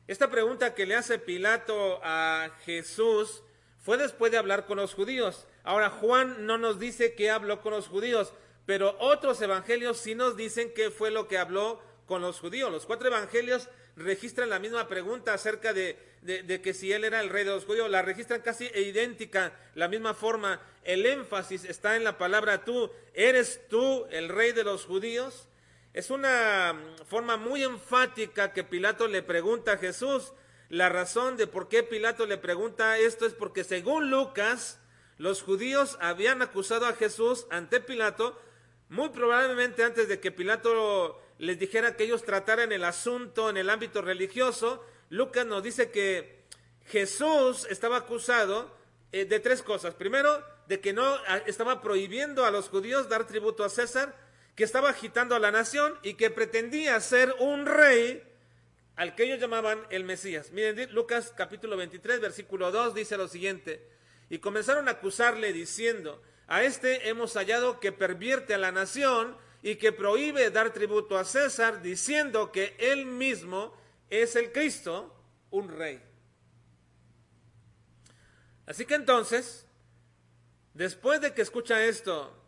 Esta 0.07 0.31
pregunta 0.31 0.75
que 0.75 0.87
le 0.87 0.95
hace 0.95 1.19
Pilato 1.19 2.01
a 2.05 2.51
Jesús 2.65 3.43
fue 3.79 3.97
después 3.97 4.31
de 4.31 4.39
hablar 4.39 4.67
con 4.67 4.77
los 4.77 4.95
judíos. 4.95 5.47
Ahora, 5.65 5.91
Juan 5.91 6.47
no 6.47 6.59
nos 6.59 6.79
dice 6.79 7.15
que 7.15 7.31
habló 7.31 7.61
con 7.61 7.73
los 7.73 7.89
judíos, 7.89 8.33
pero 8.67 8.97
otros 9.01 9.41
evangelios 9.41 9.99
sí 9.99 10.15
nos 10.15 10.37
dicen 10.37 10.73
qué 10.75 10.91
fue 10.91 11.11
lo 11.11 11.27
que 11.27 11.39
habló 11.39 11.83
con 12.07 12.23
los 12.23 12.39
judíos. 12.39 12.71
Los 12.71 12.87
cuatro 12.87 13.09
evangelios 13.09 13.69
registran 13.97 14.51
la 14.51 14.59
misma 14.59 14.89
pregunta 14.89 15.35
acerca 15.35 15.73
de, 15.73 15.99
de, 16.23 16.61
que 16.61 16.73
si 16.75 16.93
él 16.93 17.05
era 17.05 17.21
el 17.21 17.29
rey 17.29 17.45
de 17.45 17.51
los 17.51 17.65
judíos, 17.65 17.91
la 17.91 18.03
registran 18.03 18.41
casi 18.41 18.67
idéntica, 18.67 19.53
la 19.75 19.89
misma 19.89 20.15
forma. 20.15 20.61
El 20.83 21.07
énfasis 21.07 21.65
está 21.65 21.97
en 21.97 22.05
la 22.05 22.19
palabra 22.19 22.65
tú. 22.65 22.91
¿Eres 23.13 23.61
tú 23.69 24.07
el 24.11 24.29
rey 24.29 24.53
de 24.53 24.65
los 24.65 24.87
judíos? 24.87 25.49
Es 25.93 26.11
una 26.11 26.75
forma 27.07 27.37
muy 27.37 27.63
enfática 27.63 28.53
que 28.53 28.65
Pilato 28.65 29.07
le 29.07 29.23
pregunta 29.23 29.73
a 29.73 29.79
Jesús. 29.79 30.33
La 30.71 30.89
razón 30.89 31.37
de 31.37 31.47
por 31.47 31.69
qué 31.69 31.83
Pilato 31.83 32.27
le 32.27 32.39
pregunta 32.39 32.99
esto 32.99 33.27
es 33.27 33.35
porque 33.35 33.63
según 33.63 34.11
Lucas, 34.11 34.81
los 35.19 35.43
judíos 35.43 35.97
habían 36.01 36.43
acusado 36.43 36.87
a 36.87 36.95
Jesús 36.95 37.47
ante 37.51 37.81
Pilato, 37.81 38.41
muy 38.89 39.11
probablemente 39.11 39.85
antes 39.85 40.09
de 40.09 40.19
que 40.21 40.33
Pilato 40.33 41.21
les 41.39 41.59
dijera 41.59 41.97
que 41.97 42.05
ellos 42.05 42.25
trataran 42.25 42.73
el 42.73 42.85
asunto 42.85 43.51
en 43.51 43.57
el 43.57 43.71
ámbito 43.71 44.03
religioso, 44.03 44.85
Lucas 45.11 45.47
nos 45.47 45.63
dice 45.63 45.91
que 45.91 46.45
Jesús 46.87 47.67
estaba 47.71 47.99
acusado 47.99 48.75
eh, 49.13 49.25
de 49.25 49.41
tres 49.41 49.63
cosas. 49.63 49.95
Primero, 49.95 50.45
de 50.69 50.81
que 50.81 50.93
no 50.93 51.19
estaba 51.47 51.83
prohibiendo 51.83 52.45
a 52.45 52.51
los 52.51 52.69
judíos 52.69 53.09
dar 53.09 53.27
tributo 53.27 53.65
a 53.65 53.69
César, 53.69 54.17
que 54.55 54.65
estaba 54.65 54.91
agitando 54.91 55.35
a 55.35 55.39
la 55.39 55.51
nación 55.51 55.99
y 56.03 56.15
que 56.15 56.31
pretendía 56.31 57.01
ser 57.01 57.35
un 57.39 57.67
rey 57.67 58.23
al 58.97 59.15
que 59.15 59.25
ellos 59.25 59.41
llamaban 59.41 59.81
el 59.91 60.05
Mesías. 60.05 60.53
Miren, 60.53 60.93
Lucas 60.93 61.33
capítulo 61.37 61.77
23, 61.77 62.21
versículo 62.21 62.71
2 62.71 62.95
dice 62.95 63.17
lo 63.17 63.27
siguiente, 63.29 63.87
y 64.31 64.39
comenzaron 64.39 64.89
a 64.89 64.93
acusarle 64.93 65.53
diciendo, 65.53 66.23
a 66.47 66.63
este 66.63 67.09
hemos 67.09 67.35
hallado 67.35 67.81
que 67.81 67.91
pervierte 67.91 68.55
a 68.55 68.59
la 68.59 68.71
nación 68.71 69.37
y 69.65 69.77
que 69.77 69.93
prohíbe 69.93 70.51
dar 70.51 70.75
tributo 70.75 71.17
a 71.17 71.25
César, 71.25 71.81
diciendo 71.81 72.53
que 72.53 72.77
él 72.79 73.07
mismo 73.07 73.75
es 74.11 74.37
el 74.37 74.53
Cristo, 74.53 75.11
un 75.51 75.71
rey. 75.71 76.03
Así 78.67 78.85
que 78.85 78.95
entonces, 78.95 79.67
después 80.75 81.23
de 81.23 81.33
que 81.33 81.41
escucha 81.41 81.83
esto, 81.83 82.39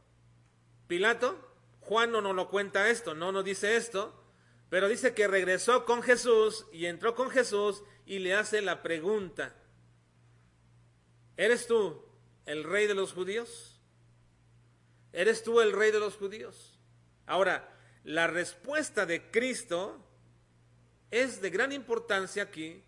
Pilato, 0.88 1.40
Juan 1.80 2.12
no 2.12 2.20
nos 2.20 2.36
lo 2.36 2.50
cuenta 2.50 2.90
esto, 2.90 3.14
no 3.14 3.32
nos 3.32 3.46
dice 3.46 3.76
esto, 3.76 4.14
pero 4.68 4.86
dice 4.86 5.14
que 5.14 5.26
regresó 5.26 5.86
con 5.86 6.02
Jesús 6.02 6.66
y 6.70 6.84
entró 6.84 7.14
con 7.14 7.30
Jesús 7.30 7.82
y 8.04 8.18
le 8.18 8.34
hace 8.34 8.60
la 8.60 8.82
pregunta, 8.82 9.56
¿eres 11.38 11.66
tú 11.66 12.04
el 12.44 12.62
rey 12.62 12.86
de 12.86 12.94
los 12.94 13.14
judíos? 13.14 13.80
¿Eres 15.14 15.42
tú 15.42 15.62
el 15.62 15.72
rey 15.72 15.92
de 15.92 16.00
los 16.00 16.16
judíos? 16.16 16.75
Ahora, 17.26 17.68
la 18.04 18.26
respuesta 18.26 19.06
de 19.06 19.30
Cristo 19.30 20.02
es 21.10 21.40
de 21.40 21.50
gran 21.50 21.72
importancia 21.72 22.44
aquí 22.44 22.82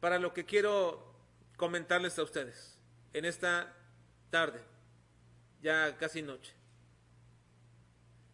para 0.00 0.18
lo 0.18 0.32
que 0.32 0.44
quiero 0.44 1.14
comentarles 1.56 2.18
a 2.18 2.22
ustedes 2.22 2.78
en 3.12 3.24
esta 3.24 3.74
tarde, 4.30 4.60
ya 5.62 5.96
casi 5.98 6.22
noche. 6.22 6.52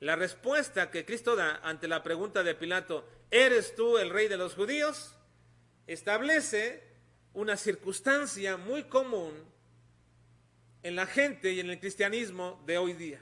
La 0.00 0.16
respuesta 0.16 0.90
que 0.90 1.04
Cristo 1.04 1.34
da 1.34 1.56
ante 1.64 1.88
la 1.88 2.02
pregunta 2.02 2.42
de 2.42 2.54
Pilato, 2.54 3.08
¿eres 3.30 3.74
tú 3.74 3.98
el 3.98 4.10
rey 4.10 4.28
de 4.28 4.36
los 4.36 4.54
judíos? 4.54 5.14
establece 5.88 6.82
una 7.32 7.56
circunstancia 7.56 8.56
muy 8.56 8.84
común 8.84 9.32
en 10.82 10.94
la 10.94 11.06
gente 11.06 11.50
y 11.50 11.60
en 11.60 11.70
el 11.70 11.80
cristianismo 11.80 12.62
de 12.66 12.78
hoy 12.78 12.92
día. 12.92 13.20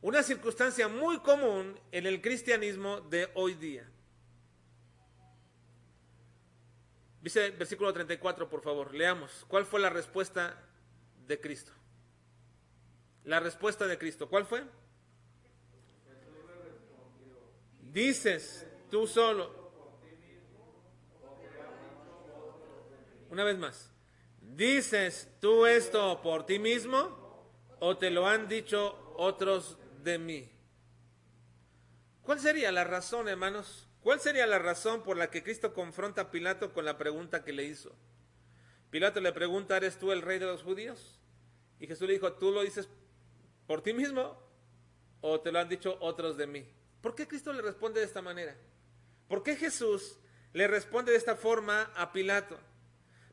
Una 0.00 0.22
circunstancia 0.22 0.86
muy 0.86 1.18
común 1.18 1.78
en 1.90 2.06
el 2.06 2.20
cristianismo 2.20 3.00
de 3.00 3.28
hoy 3.34 3.54
día. 3.54 3.88
Dice 7.20 7.50
versículo 7.50 7.92
34, 7.92 8.48
por 8.48 8.62
favor, 8.62 8.94
leamos. 8.94 9.44
¿Cuál 9.48 9.66
fue 9.66 9.80
la 9.80 9.90
respuesta 9.90 10.56
de 11.26 11.40
Cristo? 11.40 11.72
La 13.24 13.40
respuesta 13.40 13.86
de 13.86 13.98
Cristo, 13.98 14.28
¿cuál 14.28 14.46
fue? 14.46 14.64
Dices 17.92 18.66
tú 18.90 19.06
solo. 19.06 19.68
Una 23.30 23.44
vez 23.44 23.58
más. 23.58 23.92
¿Dices 24.40 25.28
tú 25.40 25.66
esto 25.66 26.22
por 26.22 26.46
ti 26.46 26.58
mismo 26.58 27.18
o 27.80 27.96
te 27.96 28.10
lo 28.10 28.26
han 28.26 28.48
dicho 28.48 29.14
otros 29.16 29.77
de 30.02 30.18
mí. 30.18 30.50
¿Cuál 32.22 32.40
sería 32.40 32.70
la 32.72 32.84
razón, 32.84 33.28
hermanos? 33.28 33.88
¿Cuál 34.02 34.20
sería 34.20 34.46
la 34.46 34.58
razón 34.58 35.02
por 35.02 35.16
la 35.16 35.30
que 35.30 35.42
Cristo 35.42 35.74
confronta 35.74 36.22
a 36.22 36.30
Pilato 36.30 36.72
con 36.72 36.84
la 36.84 36.98
pregunta 36.98 37.44
que 37.44 37.52
le 37.52 37.64
hizo? 37.64 37.94
Pilato 38.90 39.20
le 39.20 39.32
pregunta, 39.32 39.76
¿eres 39.76 39.98
tú 39.98 40.12
el 40.12 40.22
rey 40.22 40.38
de 40.38 40.46
los 40.46 40.62
judíos? 40.62 41.18
Y 41.80 41.86
Jesús 41.86 42.06
le 42.06 42.14
dijo, 42.14 42.32
¿tú 42.34 42.52
lo 42.52 42.62
dices 42.62 42.88
por 43.66 43.82
ti 43.82 43.92
mismo 43.92 44.38
o 45.20 45.40
te 45.40 45.52
lo 45.52 45.58
han 45.58 45.68
dicho 45.68 45.96
otros 46.00 46.36
de 46.36 46.46
mí? 46.46 46.66
¿Por 47.00 47.14
qué 47.14 47.28
Cristo 47.28 47.52
le 47.52 47.62
responde 47.62 48.00
de 48.00 48.06
esta 48.06 48.22
manera? 48.22 48.56
¿Por 49.28 49.42
qué 49.42 49.56
Jesús 49.56 50.18
le 50.52 50.66
responde 50.66 51.12
de 51.12 51.18
esta 51.18 51.36
forma 51.36 51.90
a 51.94 52.12
Pilato? 52.12 52.58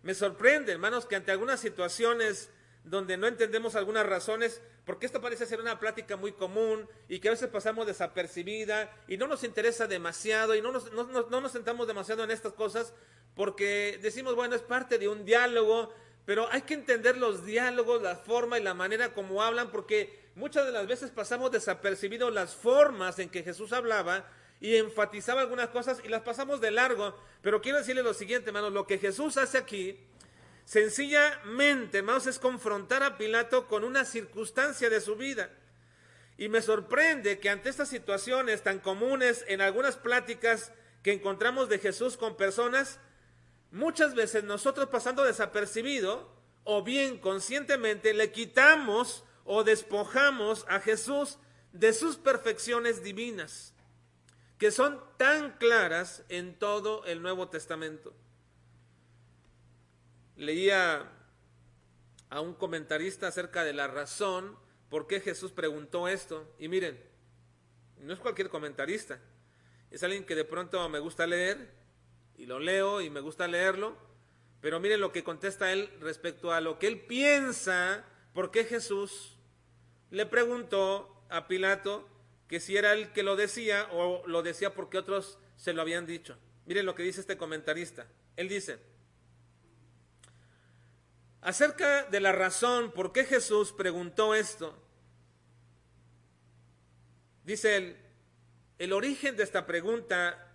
Me 0.04 0.14
sorprende, 0.14 0.74
hermanos, 0.74 1.06
que 1.06 1.16
ante 1.16 1.32
algunas 1.32 1.60
situaciones 1.60 2.52
donde 2.84 3.18
no 3.18 3.28
entendemos 3.28 3.76
algunas 3.76 4.06
razones, 4.06 4.62
porque 4.86 5.08
esto 5.08 5.20
parece 5.20 5.46
ser 5.46 5.60
una 5.60 5.80
plática 5.80 6.16
muy 6.16 6.32
común 6.32 6.88
y 7.10 7.20
que 7.20 7.28
a 7.28 7.32
veces 7.32 7.50
pasamos 7.50 7.88
desapercibida 7.88 8.92
y 9.08 9.18
no 9.18 9.28
nos 9.28 9.44
interesa 9.44 9.88
demasiado 9.88 10.56
y 10.56 10.62
no 10.62 10.72
nos, 10.72 10.92
no, 10.94 11.04
no, 11.04 11.42
nos 11.42 11.52
sentamos 11.52 11.88
demasiado 11.88 12.24
en 12.24 12.32
estas 12.32 12.54
cosas 12.54 12.94
porque 13.36 14.00
decimos, 14.02 14.36
bueno, 14.36 14.56
es 14.56 14.62
parte 14.62 15.00
de 15.00 15.08
un 15.10 15.26
diálogo, 15.26 15.92
pero 16.26 16.48
hay 16.52 16.62
que 16.62 16.76
entender 16.76 17.18
los 17.18 17.46
diálogos, 17.46 18.02
la 18.02 18.16
forma 18.16 18.60
y 18.60 18.64
la 18.64 18.74
manera 18.74 19.14
como 19.14 19.42
hablan, 19.42 19.72
porque 19.72 20.30
muchas 20.36 20.66
de 20.66 20.72
las 20.72 20.88
veces 20.88 21.10
pasamos 21.10 21.52
desapercibidos 21.52 22.32
las 22.32 22.56
formas 22.56 23.18
en 23.20 23.30
que 23.30 23.44
Jesús 23.44 23.74
hablaba 23.74 24.26
y 24.62 24.76
enfatizaba 24.76 25.42
algunas 25.42 25.70
cosas 25.70 26.00
y 26.04 26.08
las 26.08 26.22
pasamos 26.22 26.62
de 26.62 26.72
largo. 26.72 27.16
Pero 27.42 27.62
quiero 27.62 27.80
decirle 27.80 28.04
lo 28.04 28.14
siguiente, 28.14 28.50
hermanos, 28.50 28.72
lo 28.72 28.88
que 28.88 29.00
Jesús 29.00 29.38
hace 29.38 29.58
aquí 29.58 30.00
Sencillamente, 30.66 32.00
hermanos, 32.00 32.26
es 32.26 32.40
confrontar 32.40 33.04
a 33.04 33.18
Pilato 33.18 33.68
con 33.68 33.84
una 33.84 34.04
circunstancia 34.04 34.90
de 34.90 35.00
su 35.00 35.16
vida. 35.16 35.52
Y 36.38 36.50
me 36.50 36.62
sorprende 36.62 37.40
que 37.40 37.50
ante 37.50 37.70
estas 37.70 37.88
situaciones 37.88 38.64
tan 38.64 38.80
comunes 38.80 39.46
en 39.48 39.62
algunas 39.62 39.96
pláticas 39.96 40.74
que 41.04 41.14
encontramos 41.14 41.70
de 41.70 41.78
Jesús 41.78 42.18
con 42.18 42.36
personas, 42.36 43.00
muchas 43.72 44.16
veces 44.16 44.44
nosotros 44.44 44.90
pasando 44.90 45.24
desapercibido 45.24 46.34
o 46.64 46.84
bien 46.84 47.20
conscientemente 47.20 48.16
le 48.16 48.32
quitamos 48.32 49.24
o 49.46 49.64
despojamos 49.64 50.66
a 50.68 50.80
Jesús 50.80 51.38
de 51.74 51.94
sus 51.94 52.18
perfecciones 52.18 53.04
divinas, 53.04 53.76
que 54.58 54.72
son 54.72 55.00
tan 55.18 55.52
claras 55.60 56.24
en 56.30 56.58
todo 56.58 57.06
el 57.06 57.22
Nuevo 57.22 57.50
Testamento 57.50 58.16
leía 60.36 61.12
a 62.30 62.42
un 62.42 62.54
comentarista 62.54 63.28
acerca 63.28 63.64
de 63.64 63.74
la 63.74 63.88
razón 63.88 64.58
por 64.90 65.08
qué 65.08 65.20
Jesús 65.20 65.52
preguntó 65.52 66.08
esto. 66.08 66.54
Y 66.60 66.68
miren, 66.68 67.02
no 68.00 68.14
es 68.14 68.20
cualquier 68.20 68.50
comentarista, 68.50 69.20
es 69.92 70.04
alguien 70.04 70.26
que 70.26 70.36
de 70.36 70.46
pronto 70.46 70.88
me 70.90 71.00
gusta 71.00 71.26
leer 71.28 71.72
y 72.38 72.46
lo 72.46 72.60
leo 72.60 73.02
y 73.02 73.10
me 73.10 73.22
gusta 73.22 73.48
leerlo, 73.48 73.96
pero 74.62 74.80
miren 74.80 75.00
lo 75.00 75.12
que 75.12 75.24
contesta 75.24 75.72
él 75.72 75.90
respecto 76.02 76.52
a 76.52 76.62
lo 76.62 76.80
que 76.80 76.88
él 76.88 77.02
piensa, 77.02 78.04
por 78.34 78.52
qué 78.52 78.66
Jesús 78.66 79.38
le 80.12 80.26
preguntó 80.26 81.24
a 81.30 81.48
Pilato 81.48 82.08
que 82.48 82.60
si 82.60 82.78
era 82.78 82.94
él 82.94 83.12
que 83.12 83.24
lo 83.24 83.36
decía 83.36 83.88
o 83.92 84.26
lo 84.28 84.44
decía 84.44 84.74
porque 84.74 84.98
otros 84.98 85.40
se 85.56 85.74
lo 85.74 85.82
habían 85.82 86.06
dicho. 86.06 86.38
Miren 86.66 86.86
lo 86.86 86.96
que 86.96 87.04
dice 87.04 87.22
este 87.22 87.38
comentarista. 87.38 88.08
Él 88.36 88.50
dice, 88.50 88.80
acerca 91.46 92.06
de 92.06 92.20
la 92.20 92.32
razón 92.32 92.92
por 92.92 93.12
qué 93.12 93.24
Jesús 93.24 93.72
preguntó 93.72 94.34
esto. 94.34 94.76
Dice 97.44 97.78
él, 97.78 97.98
el 98.80 98.92
origen 98.92 99.38
de 99.38 99.44
esta 99.44 99.68
pregunta 99.68 100.52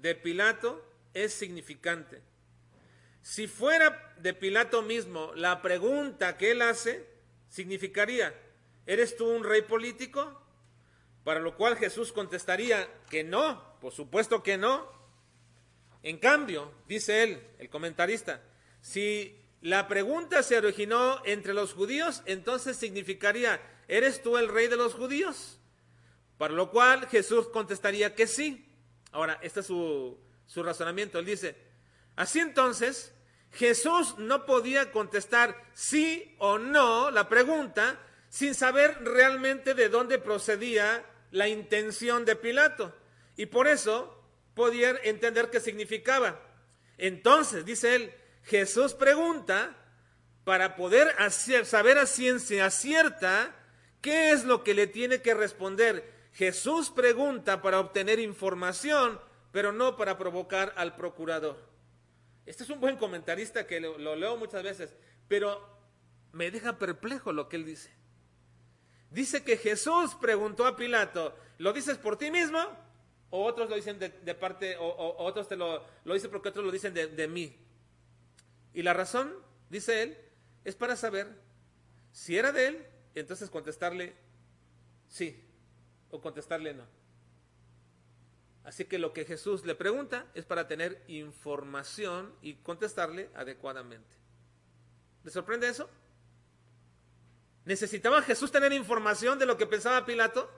de 0.00 0.14
Pilato 0.14 0.82
es 1.12 1.34
significante. 1.34 2.22
Si 3.20 3.46
fuera 3.46 4.14
de 4.16 4.32
Pilato 4.32 4.80
mismo 4.80 5.34
la 5.34 5.60
pregunta 5.60 6.38
que 6.38 6.52
él 6.52 6.62
hace, 6.62 7.06
significaría, 7.50 8.34
¿eres 8.86 9.18
tú 9.18 9.28
un 9.28 9.44
rey 9.44 9.60
político? 9.60 10.40
Para 11.22 11.40
lo 11.40 11.54
cual 11.54 11.76
Jesús 11.76 12.12
contestaría 12.12 12.88
que 13.10 13.24
no, 13.24 13.78
por 13.78 13.92
supuesto 13.92 14.42
que 14.42 14.56
no. 14.56 14.90
En 16.02 16.16
cambio, 16.16 16.72
dice 16.88 17.24
él, 17.24 17.46
el 17.58 17.68
comentarista, 17.68 18.40
si 18.80 19.43
la 19.64 19.88
pregunta 19.88 20.42
se 20.42 20.58
originó 20.58 21.22
entre 21.24 21.54
los 21.54 21.72
judíos, 21.72 22.20
entonces 22.26 22.76
significaría, 22.76 23.62
¿eres 23.88 24.22
tú 24.22 24.36
el 24.36 24.48
rey 24.48 24.66
de 24.68 24.76
los 24.76 24.92
judíos? 24.92 25.58
Para 26.36 26.52
lo 26.52 26.70
cual 26.70 27.08
Jesús 27.08 27.48
contestaría 27.48 28.14
que 28.14 28.26
sí. 28.26 28.68
Ahora, 29.10 29.38
este 29.40 29.60
es 29.60 29.66
su, 29.66 30.18
su 30.46 30.62
razonamiento. 30.62 31.18
Él 31.18 31.24
dice, 31.24 31.56
así 32.14 32.40
entonces, 32.40 33.14
Jesús 33.52 34.18
no 34.18 34.44
podía 34.44 34.92
contestar 34.92 35.56
sí 35.72 36.36
o 36.40 36.58
no 36.58 37.10
la 37.10 37.30
pregunta 37.30 37.98
sin 38.28 38.54
saber 38.54 39.02
realmente 39.02 39.72
de 39.72 39.88
dónde 39.88 40.18
procedía 40.18 41.06
la 41.30 41.48
intención 41.48 42.26
de 42.26 42.36
Pilato. 42.36 42.94
Y 43.34 43.46
por 43.46 43.66
eso 43.66 44.22
podía 44.52 44.90
entender 45.04 45.48
qué 45.48 45.58
significaba. 45.58 46.38
Entonces, 46.98 47.64
dice 47.64 47.94
él, 47.94 48.14
Jesús 48.44 48.94
pregunta 48.94 49.74
para 50.44 50.76
poder 50.76 51.08
hacer, 51.18 51.64
saber 51.64 51.98
a 51.98 52.06
ciencia 52.06 52.70
cierta 52.70 53.54
qué 54.02 54.32
es 54.32 54.44
lo 54.44 54.62
que 54.62 54.74
le 54.74 54.86
tiene 54.86 55.22
que 55.22 55.34
responder. 55.34 56.12
Jesús 56.34 56.90
pregunta 56.90 57.62
para 57.62 57.80
obtener 57.80 58.18
información, 58.18 59.18
pero 59.50 59.72
no 59.72 59.96
para 59.96 60.18
provocar 60.18 60.74
al 60.76 60.94
procurador. 60.94 61.56
Este 62.44 62.64
es 62.64 62.70
un 62.70 62.80
buen 62.80 62.96
comentarista 62.96 63.66
que 63.66 63.80
lo, 63.80 64.14
leo 64.14 64.36
muchas 64.36 64.62
veces, 64.62 64.94
pero 65.26 65.66
me 66.32 66.50
deja 66.50 66.78
perplejo 66.78 67.32
lo 67.32 67.48
que 67.48 67.56
él 67.56 67.64
dice. 67.64 67.90
Dice 69.10 69.42
que 69.42 69.56
Jesús 69.56 70.14
preguntó 70.20 70.66
a 70.66 70.76
Pilato, 70.76 71.34
¿lo 71.58 71.72
dices 71.72 71.96
por 71.96 72.18
ti 72.18 72.30
mismo? 72.30 72.58
O 73.30 73.44
otros 73.44 73.70
lo 73.70 73.76
dicen 73.76 73.98
de, 73.98 74.34
parte, 74.34 74.76
o, 74.76 75.16
otros 75.18 75.48
te 75.48 75.56
lo, 75.56 75.82
lo 76.04 76.14
dicen 76.14 76.30
porque 76.30 76.50
otros 76.50 76.66
lo 76.66 76.72
dicen 76.72 76.92
de 76.92 77.28
mí. 77.28 77.63
Y 78.74 78.82
la 78.82 78.92
razón, 78.92 79.32
dice 79.70 80.02
él, 80.02 80.18
es 80.64 80.74
para 80.74 80.96
saber 80.96 81.28
si 82.12 82.36
era 82.36 82.52
de 82.52 82.66
él, 82.66 82.86
entonces 83.14 83.48
contestarle 83.48 84.14
sí 85.08 85.42
o 86.10 86.20
contestarle 86.20 86.74
no. 86.74 86.84
Así 88.64 88.86
que 88.86 88.98
lo 88.98 89.12
que 89.12 89.24
Jesús 89.24 89.64
le 89.64 89.74
pregunta 89.74 90.26
es 90.34 90.44
para 90.44 90.66
tener 90.66 91.02
información 91.06 92.34
y 92.42 92.54
contestarle 92.54 93.30
adecuadamente. 93.34 94.16
¿Le 95.22 95.30
sorprende 95.30 95.68
eso? 95.68 95.88
¿Necesitaba 97.64 98.22
Jesús 98.22 98.50
tener 98.50 98.72
información 98.72 99.38
de 99.38 99.46
lo 99.46 99.56
que 99.56 99.66
pensaba 99.66 100.04
Pilato? 100.04 100.50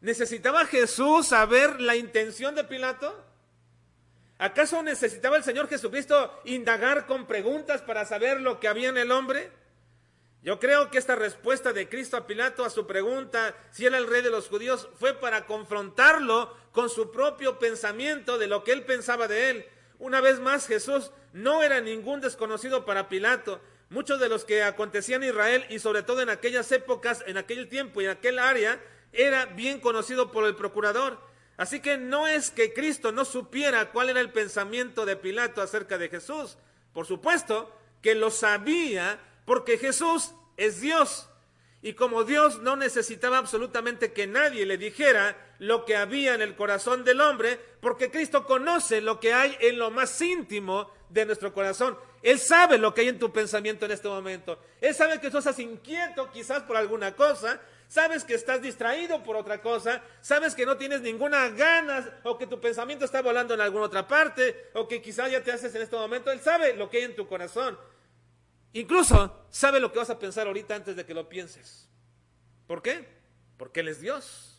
¿Necesitaba 0.00 0.66
Jesús 0.66 1.28
saber 1.28 1.80
la 1.80 1.96
intención 1.96 2.54
de 2.54 2.64
Pilato? 2.64 3.31
¿Acaso 4.42 4.82
necesitaba 4.82 5.36
el 5.36 5.44
Señor 5.44 5.68
Jesucristo 5.68 6.40
indagar 6.42 7.06
con 7.06 7.28
preguntas 7.28 7.80
para 7.80 8.04
saber 8.04 8.40
lo 8.40 8.58
que 8.58 8.66
había 8.66 8.88
en 8.88 8.98
el 8.98 9.12
hombre? 9.12 9.52
Yo 10.42 10.58
creo 10.58 10.90
que 10.90 10.98
esta 10.98 11.14
respuesta 11.14 11.72
de 11.72 11.88
Cristo 11.88 12.16
a 12.16 12.26
Pilato 12.26 12.64
a 12.64 12.70
su 12.70 12.84
pregunta 12.84 13.54
si 13.70 13.86
era 13.86 13.98
el 13.98 14.08
rey 14.08 14.20
de 14.20 14.30
los 14.30 14.48
judíos 14.48 14.88
fue 14.98 15.14
para 15.14 15.46
confrontarlo 15.46 16.56
con 16.72 16.90
su 16.90 17.12
propio 17.12 17.60
pensamiento 17.60 18.36
de 18.36 18.48
lo 18.48 18.64
que 18.64 18.72
él 18.72 18.82
pensaba 18.82 19.28
de 19.28 19.50
él. 19.50 19.66
Una 20.00 20.20
vez 20.20 20.40
más, 20.40 20.66
Jesús 20.66 21.12
no 21.32 21.62
era 21.62 21.80
ningún 21.80 22.20
desconocido 22.20 22.84
para 22.84 23.08
Pilato. 23.08 23.60
Muchos 23.90 24.18
de 24.18 24.28
los 24.28 24.44
que 24.44 24.64
acontecían 24.64 25.22
en 25.22 25.28
Israel 25.28 25.66
y 25.68 25.78
sobre 25.78 26.02
todo 26.02 26.20
en 26.20 26.30
aquellas 26.30 26.72
épocas, 26.72 27.22
en 27.28 27.36
aquel 27.36 27.68
tiempo 27.68 28.00
y 28.00 28.06
en 28.06 28.10
aquel 28.10 28.40
área, 28.40 28.80
era 29.12 29.46
bien 29.46 29.78
conocido 29.78 30.32
por 30.32 30.46
el 30.46 30.56
procurador. 30.56 31.30
Así 31.56 31.80
que 31.80 31.98
no 31.98 32.26
es 32.26 32.50
que 32.50 32.72
Cristo 32.72 33.12
no 33.12 33.24
supiera 33.24 33.90
cuál 33.90 34.10
era 34.10 34.20
el 34.20 34.30
pensamiento 34.30 35.04
de 35.04 35.16
Pilato 35.16 35.62
acerca 35.62 35.98
de 35.98 36.08
Jesús. 36.08 36.56
Por 36.92 37.06
supuesto 37.06 37.74
que 38.00 38.14
lo 38.14 38.30
sabía 38.30 39.20
porque 39.44 39.78
Jesús 39.78 40.32
es 40.56 40.80
Dios. 40.80 41.28
Y 41.82 41.94
como 41.94 42.22
Dios 42.22 42.60
no 42.60 42.76
necesitaba 42.76 43.38
absolutamente 43.38 44.12
que 44.12 44.26
nadie 44.28 44.64
le 44.66 44.78
dijera 44.78 45.36
lo 45.58 45.84
que 45.84 45.96
había 45.96 46.34
en 46.34 46.40
el 46.40 46.54
corazón 46.54 47.04
del 47.04 47.20
hombre, 47.20 47.58
porque 47.80 48.10
Cristo 48.10 48.46
conoce 48.46 49.00
lo 49.00 49.18
que 49.18 49.34
hay 49.34 49.56
en 49.60 49.78
lo 49.78 49.90
más 49.90 50.20
íntimo 50.20 50.90
de 51.08 51.26
nuestro 51.26 51.52
corazón. 51.52 51.98
Él 52.22 52.38
sabe 52.38 52.78
lo 52.78 52.94
que 52.94 53.02
hay 53.02 53.08
en 53.08 53.18
tu 53.18 53.32
pensamiento 53.32 53.84
en 53.84 53.90
este 53.90 54.08
momento. 54.08 54.60
Él 54.80 54.94
sabe 54.94 55.20
que 55.20 55.28
tú 55.30 55.38
estás 55.38 55.58
inquieto 55.58 56.30
quizás 56.30 56.62
por 56.62 56.76
alguna 56.76 57.16
cosa, 57.16 57.60
sabes 57.92 58.24
que 58.24 58.32
estás 58.32 58.62
distraído 58.62 59.22
por 59.22 59.36
otra 59.36 59.60
cosa, 59.60 60.02
sabes 60.22 60.54
que 60.54 60.64
no 60.64 60.78
tienes 60.78 61.02
ninguna 61.02 61.50
ganas 61.50 62.08
o 62.22 62.38
que 62.38 62.46
tu 62.46 62.58
pensamiento 62.58 63.04
está 63.04 63.20
volando 63.20 63.52
en 63.52 63.60
alguna 63.60 63.84
otra 63.84 64.08
parte 64.08 64.70
o 64.72 64.88
que 64.88 65.02
quizás 65.02 65.30
ya 65.30 65.42
te 65.42 65.52
haces 65.52 65.74
en 65.74 65.82
este 65.82 65.96
momento, 65.96 66.32
Él 66.32 66.40
sabe 66.40 66.74
lo 66.74 66.88
que 66.88 66.96
hay 66.96 67.02
en 67.02 67.14
tu 67.14 67.28
corazón. 67.28 67.78
Incluso 68.72 69.46
sabe 69.50 69.78
lo 69.78 69.92
que 69.92 69.98
vas 69.98 70.08
a 70.08 70.18
pensar 70.18 70.46
ahorita 70.46 70.74
antes 70.74 70.96
de 70.96 71.04
que 71.04 71.12
lo 71.12 71.28
pienses. 71.28 71.86
¿Por 72.66 72.80
qué? 72.80 73.06
Porque 73.58 73.80
Él 73.80 73.88
es 73.88 74.00
Dios. 74.00 74.58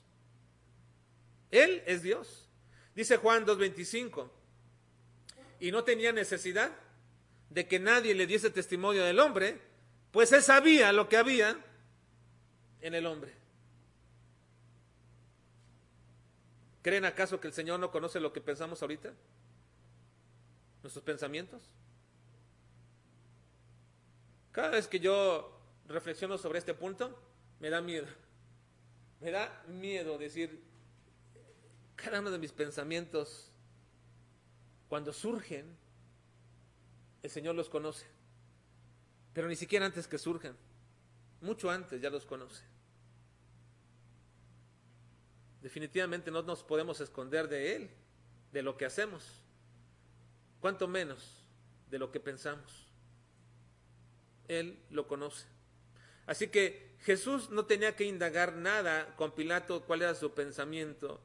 Él 1.49 1.81
es 1.87 2.03
Dios. 2.03 2.47
Dice 2.93 3.17
Juan 3.17 3.47
2.25. 3.47 4.29
Y 5.59 5.71
no 5.71 5.83
tenía 5.83 6.11
necesidad 6.11 6.69
de 7.49 7.67
que 7.67 7.79
nadie 7.79 8.13
le 8.13 8.27
diese 8.27 8.51
testimonio 8.51 9.03
del 9.03 9.19
hombre, 9.19 9.59
pues 10.11 10.31
Él 10.33 10.43
sabía 10.43 10.91
lo 10.91 11.09
que 11.09 11.17
había 11.17 11.57
en 12.83 12.93
el 12.93 13.05
hombre. 13.05 13.33
¿Creen 16.83 17.05
acaso 17.05 17.39
que 17.39 17.47
el 17.47 17.53
Señor 17.53 17.79
no 17.79 17.91
conoce 17.91 18.19
lo 18.19 18.33
que 18.33 18.41
pensamos 18.41 18.81
ahorita? 18.81 19.13
¿Nuestros 20.83 21.03
pensamientos? 21.03 21.63
Cada 24.51 24.69
vez 24.69 24.87
que 24.87 24.99
yo 24.99 25.57
reflexiono 25.87 26.37
sobre 26.37 26.59
este 26.59 26.73
punto, 26.73 27.17
me 27.61 27.69
da 27.69 27.81
miedo. 27.81 28.07
Me 29.21 29.31
da 29.31 29.63
miedo 29.69 30.17
decir, 30.17 30.61
cada 31.95 32.19
uno 32.19 32.31
de 32.31 32.37
mis 32.37 32.51
pensamientos, 32.51 33.49
cuando 34.89 35.13
surgen, 35.13 35.77
el 37.23 37.29
Señor 37.29 37.55
los 37.55 37.69
conoce. 37.69 38.05
Pero 39.33 39.47
ni 39.47 39.55
siquiera 39.55 39.85
antes 39.85 40.05
que 40.05 40.17
surjan. 40.17 40.57
Mucho 41.39 41.71
antes 41.71 42.01
ya 42.01 42.09
los 42.09 42.25
conoce. 42.25 42.72
Definitivamente 45.63 46.29
no 46.29 46.41
nos 46.41 46.61
podemos 46.61 46.99
esconder 46.99 47.47
de 47.47 47.77
Él, 47.77 47.89
de 48.51 48.61
lo 48.61 48.75
que 48.75 48.83
hacemos, 48.85 49.23
cuanto 50.59 50.89
menos 50.89 51.41
de 51.89 51.97
lo 51.97 52.11
que 52.11 52.19
pensamos. 52.19 52.85
Él 54.49 54.77
lo 54.89 55.07
conoce. 55.07 55.47
Así 56.25 56.49
que 56.49 56.97
Jesús 56.99 57.49
no 57.49 57.65
tenía 57.65 57.95
que 57.95 58.03
indagar 58.03 58.53
nada 58.53 59.15
con 59.15 59.31
Pilato 59.31 59.83
cuál 59.85 60.01
era 60.01 60.15
su 60.15 60.33
pensamiento 60.33 61.21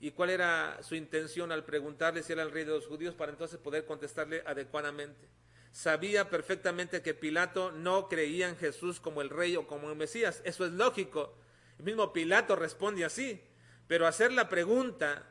y 0.00 0.12
cuál 0.12 0.30
era 0.30 0.82
su 0.82 0.94
intención 0.94 1.52
al 1.52 1.64
preguntarle 1.64 2.22
si 2.22 2.32
era 2.32 2.44
el 2.44 2.50
rey 2.50 2.64
de 2.64 2.72
los 2.72 2.86
judíos 2.86 3.14
para 3.14 3.32
entonces 3.32 3.58
poder 3.58 3.84
contestarle 3.84 4.42
adecuadamente. 4.46 5.28
Sabía 5.70 6.30
perfectamente 6.30 7.02
que 7.02 7.12
Pilato 7.12 7.72
no 7.72 8.08
creía 8.08 8.48
en 8.48 8.56
Jesús 8.56 9.00
como 9.00 9.20
el 9.20 9.28
rey 9.28 9.54
o 9.56 9.66
como 9.66 9.90
el 9.90 9.96
Mesías. 9.96 10.40
Eso 10.44 10.64
es 10.64 10.72
lógico. 10.72 11.34
El 11.78 11.84
mismo 11.84 12.10
Pilato 12.14 12.56
responde 12.56 13.04
así. 13.04 13.51
Pero 13.92 14.06
hacer 14.06 14.32
la 14.32 14.48
pregunta 14.48 15.22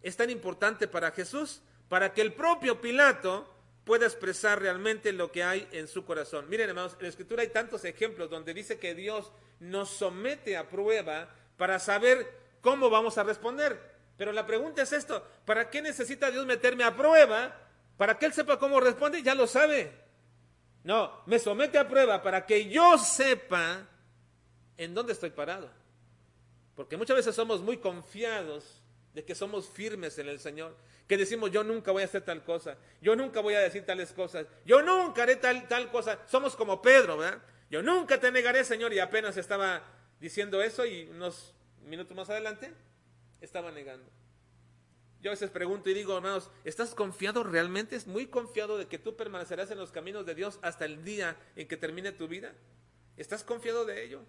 es 0.00 0.16
tan 0.16 0.30
importante 0.30 0.88
para 0.88 1.10
Jesús, 1.10 1.60
para 1.90 2.14
que 2.14 2.22
el 2.22 2.32
propio 2.32 2.80
Pilato 2.80 3.54
pueda 3.84 4.06
expresar 4.06 4.62
realmente 4.62 5.12
lo 5.12 5.30
que 5.30 5.44
hay 5.44 5.68
en 5.72 5.86
su 5.86 6.06
corazón. 6.06 6.48
Miren, 6.48 6.70
hermanos, 6.70 6.94
en 6.94 7.02
la 7.02 7.08
Escritura 7.08 7.42
hay 7.42 7.48
tantos 7.48 7.84
ejemplos 7.84 8.30
donde 8.30 8.54
dice 8.54 8.78
que 8.78 8.94
Dios 8.94 9.30
nos 9.60 9.90
somete 9.90 10.56
a 10.56 10.70
prueba 10.70 11.28
para 11.58 11.78
saber 11.78 12.26
cómo 12.62 12.88
vamos 12.88 13.18
a 13.18 13.24
responder. 13.24 13.78
Pero 14.16 14.32
la 14.32 14.46
pregunta 14.46 14.80
es 14.80 14.94
esto, 14.94 15.22
¿para 15.44 15.68
qué 15.68 15.82
necesita 15.82 16.30
Dios 16.30 16.46
meterme 16.46 16.82
a 16.82 16.96
prueba? 16.96 17.60
Para 17.98 18.18
que 18.18 18.24
Él 18.24 18.32
sepa 18.32 18.58
cómo 18.58 18.80
responde, 18.80 19.22
ya 19.22 19.34
lo 19.34 19.46
sabe. 19.46 19.92
No, 20.82 21.12
me 21.26 21.38
somete 21.38 21.76
a 21.76 21.86
prueba 21.86 22.22
para 22.22 22.46
que 22.46 22.70
yo 22.70 22.96
sepa 22.96 23.86
en 24.78 24.94
dónde 24.94 25.12
estoy 25.12 25.28
parado. 25.28 25.68
Porque 26.76 26.96
muchas 26.96 27.16
veces 27.16 27.34
somos 27.34 27.62
muy 27.62 27.78
confiados 27.78 28.82
de 29.14 29.24
que 29.24 29.34
somos 29.34 29.68
firmes 29.68 30.18
en 30.18 30.28
el 30.28 30.38
Señor, 30.38 30.76
que 31.08 31.16
decimos 31.16 31.50
yo 31.50 31.64
nunca 31.64 31.90
voy 31.90 32.02
a 32.02 32.04
hacer 32.04 32.22
tal 32.22 32.44
cosa, 32.44 32.76
yo 33.00 33.16
nunca 33.16 33.40
voy 33.40 33.54
a 33.54 33.60
decir 33.60 33.86
tales 33.86 34.12
cosas, 34.12 34.46
yo 34.66 34.82
nunca 34.82 35.22
haré 35.22 35.36
tal, 35.36 35.66
tal 35.68 35.90
cosa. 35.90 36.18
Somos 36.26 36.54
como 36.54 36.82
Pedro, 36.82 37.16
¿verdad? 37.16 37.42
Yo 37.70 37.82
nunca 37.82 38.20
te 38.20 38.30
negaré, 38.30 38.62
Señor, 38.62 38.92
y 38.92 38.98
apenas 38.98 39.38
estaba 39.38 39.82
diciendo 40.20 40.62
eso 40.62 40.84
y 40.84 41.08
unos 41.08 41.54
minutos 41.86 42.14
más 42.14 42.28
adelante 42.28 42.72
estaba 43.40 43.72
negando. 43.72 44.10
Yo 45.22 45.30
a 45.30 45.34
veces 45.34 45.50
pregunto 45.50 45.88
y 45.88 45.94
digo, 45.94 46.14
hermanos, 46.14 46.50
¿estás 46.64 46.94
confiado 46.94 47.42
realmente? 47.42 47.96
¿Es 47.96 48.06
muy 48.06 48.26
confiado 48.26 48.76
de 48.76 48.86
que 48.86 48.98
tú 48.98 49.16
permanecerás 49.16 49.70
en 49.70 49.78
los 49.78 49.90
caminos 49.92 50.26
de 50.26 50.34
Dios 50.34 50.58
hasta 50.60 50.84
el 50.84 51.04
día 51.04 51.36
en 51.56 51.66
que 51.66 51.78
termine 51.78 52.12
tu 52.12 52.28
vida? 52.28 52.52
¿Estás 53.16 53.42
confiado 53.42 53.86
de 53.86 54.04
ello? 54.04 54.20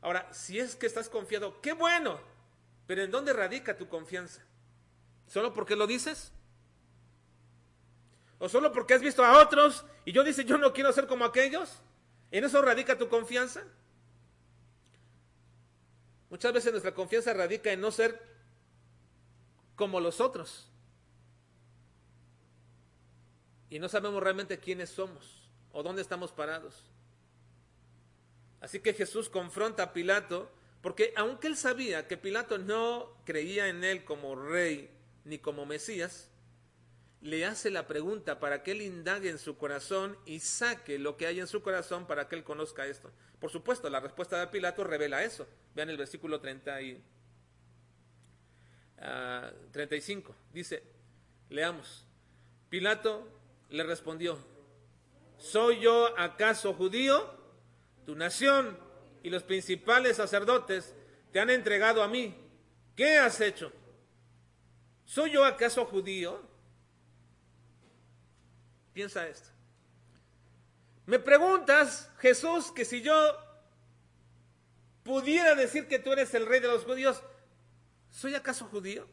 Ahora, 0.00 0.32
si 0.32 0.58
es 0.58 0.76
que 0.76 0.86
estás 0.86 1.08
confiado, 1.08 1.60
qué 1.60 1.72
bueno, 1.72 2.20
pero 2.86 3.02
¿en 3.02 3.10
dónde 3.10 3.32
radica 3.32 3.76
tu 3.76 3.88
confianza? 3.88 4.42
¿Solo 5.26 5.52
porque 5.52 5.76
lo 5.76 5.86
dices? 5.86 6.32
o 8.38 8.48
solo 8.48 8.72
porque 8.72 8.94
has 8.94 9.00
visto 9.00 9.24
a 9.24 9.42
otros 9.42 9.84
y 10.04 10.12
yo 10.12 10.22
dice, 10.24 10.44
yo 10.44 10.58
no 10.58 10.72
quiero 10.72 10.92
ser 10.92 11.06
como 11.06 11.24
aquellos. 11.24 11.80
¿En 12.30 12.44
eso 12.44 12.62
radica 12.62 12.96
tu 12.96 13.08
confianza? 13.08 13.64
Muchas 16.30 16.52
veces 16.52 16.72
nuestra 16.72 16.94
confianza 16.94 17.32
radica 17.32 17.72
en 17.72 17.80
no 17.80 17.90
ser 17.90 18.20
como 19.76 19.98
los 19.98 20.20
otros. 20.20 20.70
Y 23.70 23.78
no 23.78 23.88
sabemos 23.88 24.22
realmente 24.22 24.58
quiénes 24.58 24.90
somos 24.90 25.48
o 25.72 25.82
dónde 25.82 26.02
estamos 26.02 26.32
parados. 26.32 26.84
Así 28.60 28.80
que 28.80 28.94
Jesús 28.94 29.28
confronta 29.28 29.82
a 29.84 29.92
Pilato, 29.92 30.50
porque 30.80 31.12
aunque 31.16 31.46
él 31.46 31.56
sabía 31.56 32.06
que 32.06 32.16
Pilato 32.16 32.58
no 32.58 33.16
creía 33.24 33.68
en 33.68 33.84
él 33.84 34.04
como 34.04 34.34
rey 34.34 34.90
ni 35.24 35.38
como 35.38 35.66
Mesías, 35.66 36.30
le 37.20 37.44
hace 37.44 37.70
la 37.70 37.86
pregunta 37.86 38.38
para 38.38 38.62
que 38.62 38.72
él 38.72 38.82
indague 38.82 39.28
en 39.28 39.38
su 39.38 39.56
corazón 39.56 40.16
y 40.24 40.40
saque 40.40 40.98
lo 40.98 41.16
que 41.16 41.26
hay 41.26 41.40
en 41.40 41.48
su 41.48 41.62
corazón 41.62 42.06
para 42.06 42.28
que 42.28 42.36
él 42.36 42.44
conozca 42.44 42.86
esto. 42.86 43.10
Por 43.40 43.50
supuesto, 43.50 43.90
la 43.90 44.00
respuesta 44.00 44.38
de 44.40 44.46
Pilato 44.48 44.84
revela 44.84 45.22
eso. 45.22 45.46
Vean 45.74 45.90
el 45.90 45.96
versículo 45.96 46.40
30 46.40 46.82
y, 46.82 47.02
35. 49.72 50.32
Ah, 50.32 50.42
Dice, 50.52 50.82
leamos. 51.50 52.04
Pilato 52.68 53.28
le 53.70 53.82
respondió, 53.84 54.38
¿soy 55.38 55.80
yo 55.80 56.18
acaso 56.18 56.74
judío? 56.74 57.36
Tu 58.08 58.16
nación 58.16 58.74
y 59.22 59.28
los 59.28 59.42
principales 59.42 60.16
sacerdotes 60.16 60.94
te 61.30 61.40
han 61.40 61.50
entregado 61.50 62.02
a 62.02 62.08
mí. 62.08 62.34
¿Qué 62.96 63.18
has 63.18 63.38
hecho? 63.42 63.70
¿Soy 65.04 65.32
yo 65.32 65.44
acaso 65.44 65.84
judío? 65.84 66.42
Piensa 68.94 69.28
esto. 69.28 69.50
Me 71.04 71.18
preguntas, 71.18 72.10
Jesús, 72.20 72.72
que 72.72 72.86
si 72.86 73.02
yo 73.02 73.14
pudiera 75.02 75.54
decir 75.54 75.86
que 75.86 75.98
tú 75.98 76.10
eres 76.10 76.32
el 76.32 76.46
rey 76.46 76.60
de 76.60 76.68
los 76.68 76.86
judíos, 76.86 77.22
¿soy 78.10 78.34
acaso 78.34 78.64
judío? 78.68 79.06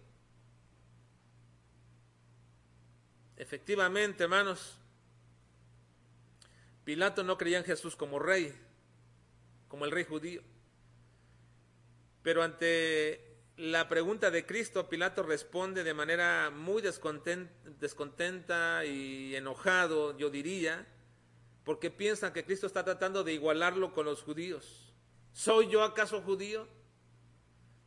Efectivamente, 3.36 4.24
hermanos, 4.24 4.78
Pilato 6.86 7.24
no 7.24 7.38
creía 7.38 7.58
en 7.58 7.66
Jesús 7.66 7.98
como 7.98 8.20
rey, 8.20 8.58
como 9.68 9.86
el 9.86 9.92
rey 9.92 10.04
judío. 10.04 10.42
Pero 12.24 12.44
ante 12.44 13.36
la 13.58 13.88
pregunta 13.88 14.32
de 14.32 14.46
Cristo, 14.46 14.90
Pilato 14.90 15.24
responde 15.24 15.84
de 15.84 15.94
manera 15.94 16.50
muy 16.50 16.82
descontenta 16.82 18.86
y 18.86 19.36
enojado, 19.36 20.18
yo 20.18 20.30
diría, 20.30 20.86
porque 21.64 21.90
piensa 21.90 22.34
que 22.34 22.46
Cristo 22.46 22.68
está 22.68 22.84
tratando 22.84 23.24
de 23.24 23.34
igualarlo 23.34 23.94
con 23.94 24.06
los 24.06 24.24
judíos. 24.24 24.94
¿Soy 25.34 25.70
yo 25.70 25.84
acaso 25.84 26.22
judío? 26.22 26.68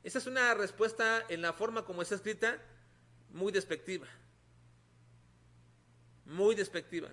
Esa 0.02 0.18
es 0.18 0.26
una 0.26 0.54
respuesta 0.54 1.24
en 1.28 1.42
la 1.42 1.52
forma 1.52 1.84
como 1.84 2.02
está 2.02 2.14
escrita 2.14 2.62
muy 3.30 3.52
despectiva. 3.52 4.06
Muy 6.24 6.54
despectiva. 6.54 7.08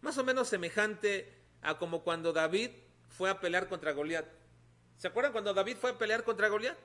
Más 0.00 0.18
o 0.18 0.24
menos 0.24 0.48
semejante 0.48 1.32
a 1.62 1.78
como 1.78 2.02
cuando 2.02 2.32
David 2.32 2.70
fue 3.16 3.30
a 3.30 3.40
pelear 3.40 3.68
contra 3.68 3.92
Goliat. 3.92 4.26
¿Se 4.96 5.08
acuerdan 5.08 5.32
cuando 5.32 5.54
David 5.54 5.76
fue 5.76 5.90
a 5.90 5.98
pelear 5.98 6.24
contra 6.24 6.48
Goliat? 6.48 6.76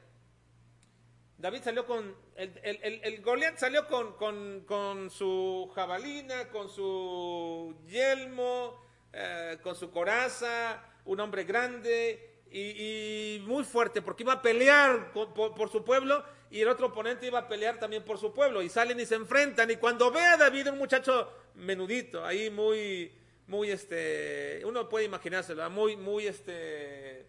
David 1.38 1.62
salió 1.64 1.86
con, 1.86 2.16
el, 2.36 3.22
Goliat 3.22 3.58
salió 3.58 3.88
con, 3.88 5.10
su 5.10 5.72
jabalina, 5.74 6.50
con 6.50 6.70
su 6.70 7.76
yelmo, 7.88 8.78
eh, 9.14 9.58
con 9.64 9.76
su 9.76 9.90
coraza, 9.90 10.84
un 11.06 11.20
hombre 11.22 11.46
grande 11.46 12.42
y, 12.52 13.42
muy 13.46 13.64
fuerte, 13.64 14.02
porque 14.02 14.24
iba 14.24 14.34
a 14.34 14.42
pelear 14.42 15.14
por, 15.14 15.72
su 15.72 15.84
pueblo 15.86 16.26
y 16.52 16.62
el 16.62 16.68
otro 16.68 16.88
oponente 16.88 17.28
iba 17.28 17.40
a 17.40 17.48
pelear 17.48 17.80
también 17.80 18.04
por 18.04 18.18
su 18.18 18.34
pueblo. 18.34 18.62
Y 18.62 18.70
salen 18.70 19.00
y 19.00 19.06
se 19.06 19.16
enfrentan. 19.16 19.72
Y 19.72 19.78
cuando 19.78 20.12
ve 20.12 20.22
a 20.22 20.36
David, 20.36 20.72
un 20.72 20.78
muchacho 20.78 21.32
menudito, 21.56 22.26
ahí 22.26 22.50
muy, 22.50 23.14
muy, 23.50 23.72
este, 23.72 24.62
uno 24.64 24.88
puede 24.88 25.06
imaginárselo, 25.06 25.70
muy, 25.70 25.98
muy, 25.98 26.28
este, 26.28 27.26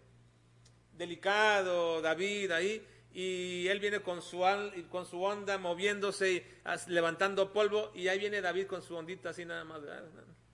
delicado, 0.93 2.01
David 2.01 2.51
ahí 2.51 2.87
y 3.13 3.67
él 3.67 3.79
viene 3.79 4.01
con 4.01 4.21
su, 4.21 4.43
con 4.89 5.05
su 5.05 5.21
onda 5.21 5.57
moviéndose, 5.57 6.45
levantando 6.87 7.51
polvo, 7.51 7.91
y 7.93 8.07
ahí 8.07 8.19
viene 8.19 8.39
David 8.39 8.67
con 8.67 8.81
su 8.81 8.95
ondita 8.95 9.31
así 9.31 9.43
nada 9.43 9.65
más, 9.65 9.81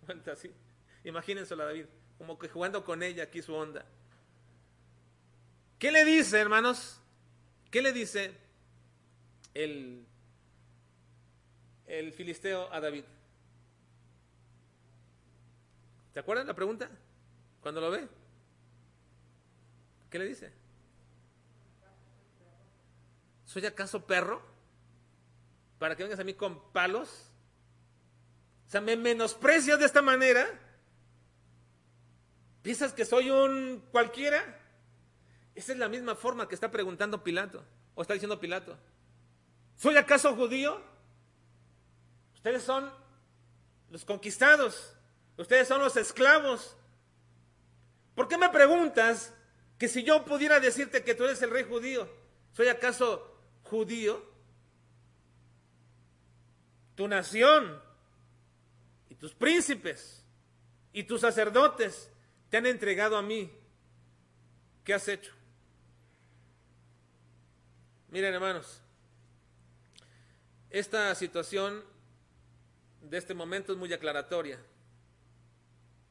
así. 0.31 0.51
Imagínenselo 1.03 1.63
a 1.63 1.67
David, 1.67 1.85
como 2.17 2.39
que 2.39 2.47
jugando 2.47 2.83
con 2.83 3.03
ella 3.03 3.23
aquí 3.23 3.41
su 3.41 3.53
onda. 3.53 3.85
¿Qué 5.77 5.91
le 5.91 6.03
dice, 6.05 6.39
hermanos? 6.39 6.99
¿Qué 7.69 7.81
le 7.81 7.93
dice 7.93 8.31
el, 9.53 10.05
el 11.85 12.13
filisteo 12.13 12.73
a 12.73 12.79
David? 12.79 13.03
¿Te 16.17 16.21
acuerdan 16.21 16.47
la 16.47 16.55
pregunta? 16.55 16.89
Cuando 17.61 17.79
lo 17.79 17.91
ve. 17.91 18.07
¿Qué 20.09 20.17
le 20.17 20.25
dice? 20.25 20.51
¿Soy 23.45 23.63
acaso 23.67 24.03
perro? 24.07 24.41
Para 25.77 25.95
que 25.95 26.01
vengas 26.01 26.19
a 26.19 26.23
mí 26.23 26.33
con 26.33 26.71
palos. 26.71 27.29
O 28.67 28.71
sea, 28.71 28.81
me 28.81 28.95
menosprecias 28.95 29.77
de 29.77 29.85
esta 29.85 30.01
manera. 30.01 30.47
¿Piensas 32.63 32.93
que 32.93 33.05
soy 33.05 33.29
un 33.29 33.85
cualquiera? 33.91 34.59
Esa 35.53 35.73
es 35.73 35.77
la 35.77 35.87
misma 35.87 36.15
forma 36.15 36.47
que 36.47 36.55
está 36.55 36.71
preguntando 36.71 37.23
Pilato, 37.23 37.63
o 37.93 38.01
está 38.01 38.15
diciendo 38.15 38.39
Pilato. 38.39 38.75
¿Soy 39.75 39.95
acaso 39.97 40.35
judío? 40.35 40.81
Ustedes 42.33 42.63
son 42.63 42.91
los 43.91 44.03
conquistados, 44.03 44.96
ustedes 45.37 45.67
son 45.67 45.81
los 45.81 45.95
esclavos. 45.97 46.75
¿Por 48.15 48.27
qué 48.27 48.37
me 48.37 48.49
preguntas 48.49 49.33
que 49.77 49.87
si 49.87 50.03
yo 50.03 50.25
pudiera 50.25 50.59
decirte 50.59 51.03
que 51.03 51.15
tú 51.15 51.23
eres 51.23 51.41
el 51.41 51.51
rey 51.51 51.63
judío, 51.63 52.09
¿soy 52.53 52.67
acaso 52.67 53.37
judío, 53.63 54.23
tu 56.95 57.07
nación 57.07 57.79
y 59.09 59.15
tus 59.15 59.33
príncipes 59.33 60.23
y 60.91 61.03
tus 61.03 61.21
sacerdotes 61.21 62.09
te 62.49 62.57
han 62.57 62.65
entregado 62.65 63.17
a 63.17 63.21
mí. 63.21 63.51
¿Qué 64.83 64.93
has 64.93 65.07
hecho? 65.07 65.31
Miren 68.09 68.33
hermanos, 68.33 68.81
esta 70.69 71.13
situación 71.13 71.83
de 73.01 73.17
este 73.17 73.33
momento 73.33 73.73
es 73.73 73.77
muy 73.77 73.93
aclaratoria. 73.93 74.59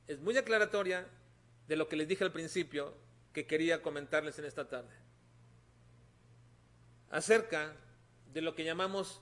Es 0.06 0.20
muy 0.20 0.36
aclaratoria 0.36 1.06
de 1.66 1.76
lo 1.76 1.88
que 1.88 1.96
les 1.96 2.08
dije 2.08 2.24
al 2.24 2.32
principio 2.32 2.94
que 3.32 3.46
quería 3.46 3.82
comentarles 3.82 4.38
en 4.38 4.44
esta 4.44 4.68
tarde 4.68 4.94
acerca 7.10 7.74
de 8.32 8.40
lo 8.40 8.54
que 8.54 8.64
llamamos 8.64 9.20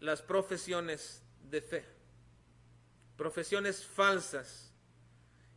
las 0.00 0.22
profesiones 0.22 1.22
de 1.50 1.62
fe. 1.62 1.84
Profesiones 3.16 3.84
falsas 3.84 4.72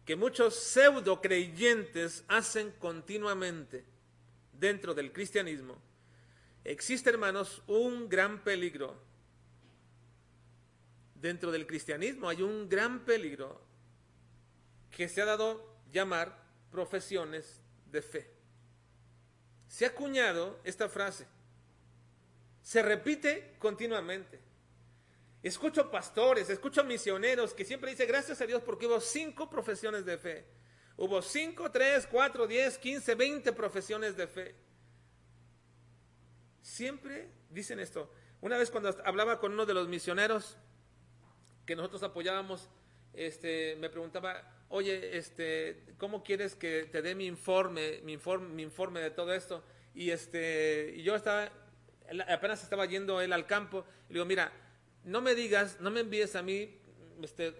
que 0.05 0.15
muchos 0.15 0.55
pseudo 0.55 1.19
creyentes 1.19 2.23
hacen 2.27 2.71
continuamente 2.79 3.83
dentro 4.53 4.93
del 4.93 5.11
cristianismo. 5.11 5.77
Existe, 6.63 7.09
hermanos, 7.09 7.61
un 7.67 8.07
gran 8.07 8.43
peligro. 8.43 8.95
Dentro 11.15 11.51
del 11.51 11.67
cristianismo 11.67 12.29
hay 12.29 12.41
un 12.41 12.69
gran 12.69 13.03
peligro 13.03 13.66
que 14.91 15.07
se 15.07 15.21
ha 15.21 15.25
dado 15.25 15.77
llamar 15.91 16.37
profesiones 16.71 17.61
de 17.91 18.01
fe. 18.01 18.31
Se 19.67 19.85
ha 19.85 19.89
acuñado 19.89 20.59
esta 20.63 20.89
frase 20.89 21.27
se 22.67 22.81
repite 22.81 23.55
continuamente. 23.59 24.41
Escucho 25.41 25.89
pastores, 25.89 26.49
escucho 26.49 26.83
misioneros 26.83 27.53
que 27.53 27.63
siempre 27.63 27.91
dicen 27.91 28.09
gracias 28.09 28.41
a 28.41 28.45
Dios 28.45 28.61
porque 28.61 28.87
hubo 28.87 28.99
cinco 28.99 29.49
profesiones 29.49 30.03
de 30.03 30.17
fe. 30.17 30.45
Hubo 30.97 31.21
cinco, 31.21 31.71
tres, 31.71 32.05
cuatro, 32.11 32.45
diez, 32.45 32.77
quince, 32.77 33.15
veinte 33.15 33.53
profesiones 33.53 34.17
de 34.17 34.27
fe. 34.27 34.53
Siempre 36.61 37.29
dicen 37.49 37.79
esto. 37.79 38.11
Una 38.41 38.57
vez 38.57 38.69
cuando 38.69 38.93
hablaba 39.05 39.39
con 39.39 39.53
uno 39.53 39.65
de 39.65 39.73
los 39.73 39.87
misioneros 39.87 40.57
que 41.65 41.73
nosotros 41.73 42.03
apoyábamos, 42.03 42.67
este, 43.13 43.77
me 43.77 43.89
preguntaba, 43.89 44.43
oye, 44.69 45.17
este, 45.17 45.83
¿cómo 45.97 46.23
quieres 46.23 46.55
que 46.55 46.83
te 46.91 47.01
dé 47.01 47.15
mi 47.15 47.25
informe, 47.25 48.01
mi 48.03 48.13
informe, 48.13 48.49
mi 48.49 48.63
informe 48.63 48.99
de 48.99 49.11
todo 49.11 49.33
esto? 49.33 49.63
Y 49.93 50.11
este, 50.11 50.93
y 50.97 51.03
yo 51.03 51.15
estaba 51.15 51.51
apenas 52.27 52.63
estaba 52.63 52.85
yendo 52.85 53.21
él 53.21 53.33
al 53.33 53.45
campo, 53.45 53.85
le 54.09 54.13
digo, 54.13 54.25
mira, 54.25 54.51
no 55.03 55.21
me 55.21 55.35
digas, 55.35 55.79
no 55.79 55.91
me 55.91 56.01
envíes 56.01 56.35
a 56.35 56.41
mí 56.41 56.79
este, 57.21 57.53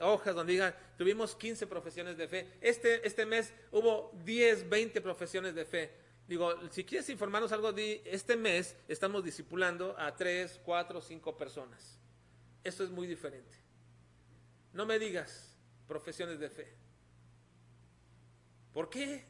hojas 0.00 0.34
donde 0.34 0.52
digan, 0.52 0.74
tuvimos 0.96 1.34
15 1.36 1.66
profesiones 1.66 2.16
de 2.16 2.28
fe. 2.28 2.48
Este, 2.60 3.06
este 3.06 3.26
mes 3.26 3.52
hubo 3.70 4.10
10, 4.24 4.68
20 4.68 5.00
profesiones 5.00 5.54
de 5.54 5.64
fe. 5.64 5.92
Digo, 6.26 6.54
si 6.70 6.84
quieres 6.84 7.08
informarnos 7.10 7.52
algo, 7.52 7.72
de 7.72 8.02
este 8.06 8.36
mes 8.36 8.76
estamos 8.88 9.22
discipulando 9.24 9.94
a 9.98 10.16
3, 10.16 10.60
4, 10.64 11.00
5 11.00 11.36
personas. 11.36 11.98
Esto 12.62 12.82
es 12.82 12.90
muy 12.90 13.06
diferente. 13.06 13.58
No 14.72 14.86
me 14.86 14.98
digas 14.98 15.53
profesiones 15.86 16.38
de 16.38 16.50
fe. 16.50 16.72
¿Por 18.72 18.90
qué? 18.90 19.24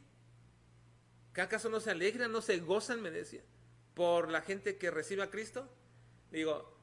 ¿Que 1.33 1.41
acaso 1.41 1.69
no 1.69 1.79
se 1.79 1.91
alegran, 1.91 2.31
no 2.31 2.41
se 2.41 2.59
gozan, 2.59 3.01
me 3.01 3.11
decía, 3.11 3.43
por 3.93 4.29
la 4.31 4.41
gente 4.41 4.77
que 4.77 4.89
recibe 4.89 5.23
a 5.23 5.29
Cristo? 5.29 5.69
Digo, 6.31 6.75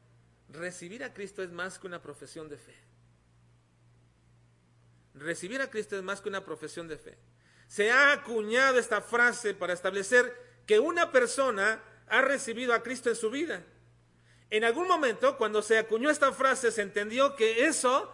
recibir 0.48 1.02
a 1.04 1.12
Cristo 1.12 1.42
es 1.42 1.50
más 1.50 1.78
que 1.78 1.86
una 1.86 2.02
profesión 2.02 2.48
de 2.48 2.58
fe. 2.58 2.76
Recibir 5.14 5.60
a 5.60 5.70
Cristo 5.70 5.96
es 5.96 6.02
más 6.02 6.20
que 6.20 6.28
una 6.28 6.44
profesión 6.44 6.88
de 6.88 6.98
fe. 6.98 7.18
Se 7.66 7.90
ha 7.90 8.12
acuñado 8.12 8.78
esta 8.78 9.00
frase 9.00 9.54
para 9.54 9.72
establecer 9.72 10.34
que 10.66 10.78
una 10.78 11.10
persona 11.10 11.82
ha 12.08 12.20
recibido 12.20 12.74
a 12.74 12.82
Cristo 12.82 13.08
en 13.08 13.16
su 13.16 13.30
vida. 13.30 13.64
En 14.50 14.64
algún 14.64 14.86
momento, 14.86 15.38
cuando 15.38 15.62
se 15.62 15.78
acuñó 15.78 16.10
esta 16.10 16.32
frase, 16.32 16.70
se 16.70 16.82
entendió 16.82 17.34
que 17.36 17.64
eso 17.64 18.12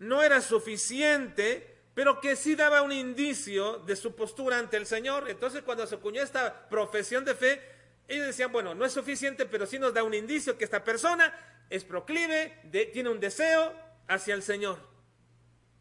no 0.00 0.22
era 0.22 0.40
suficiente, 0.40 1.76
pero 1.94 2.20
que 2.20 2.34
sí 2.34 2.56
daba 2.56 2.80
un 2.80 2.90
indicio 2.90 3.78
de 3.80 3.94
su 3.96 4.16
postura 4.16 4.58
ante 4.58 4.78
el 4.78 4.86
Señor. 4.86 5.28
Entonces, 5.28 5.62
cuando 5.62 5.86
se 5.86 5.94
acuñó 5.94 6.22
esta 6.22 6.68
profesión 6.70 7.24
de 7.24 7.34
fe, 7.34 7.60
ellos 8.08 8.26
decían, 8.26 8.50
bueno, 8.50 8.74
no 8.74 8.86
es 8.86 8.92
suficiente, 8.92 9.44
pero 9.44 9.66
sí 9.66 9.78
nos 9.78 9.92
da 9.92 10.02
un 10.02 10.14
indicio 10.14 10.56
que 10.56 10.64
esta 10.64 10.82
persona 10.82 11.32
es 11.68 11.84
proclive, 11.84 12.62
tiene 12.92 13.10
un 13.10 13.20
deseo 13.20 13.74
hacia 14.08 14.34
el 14.34 14.42
Señor. 14.42 14.78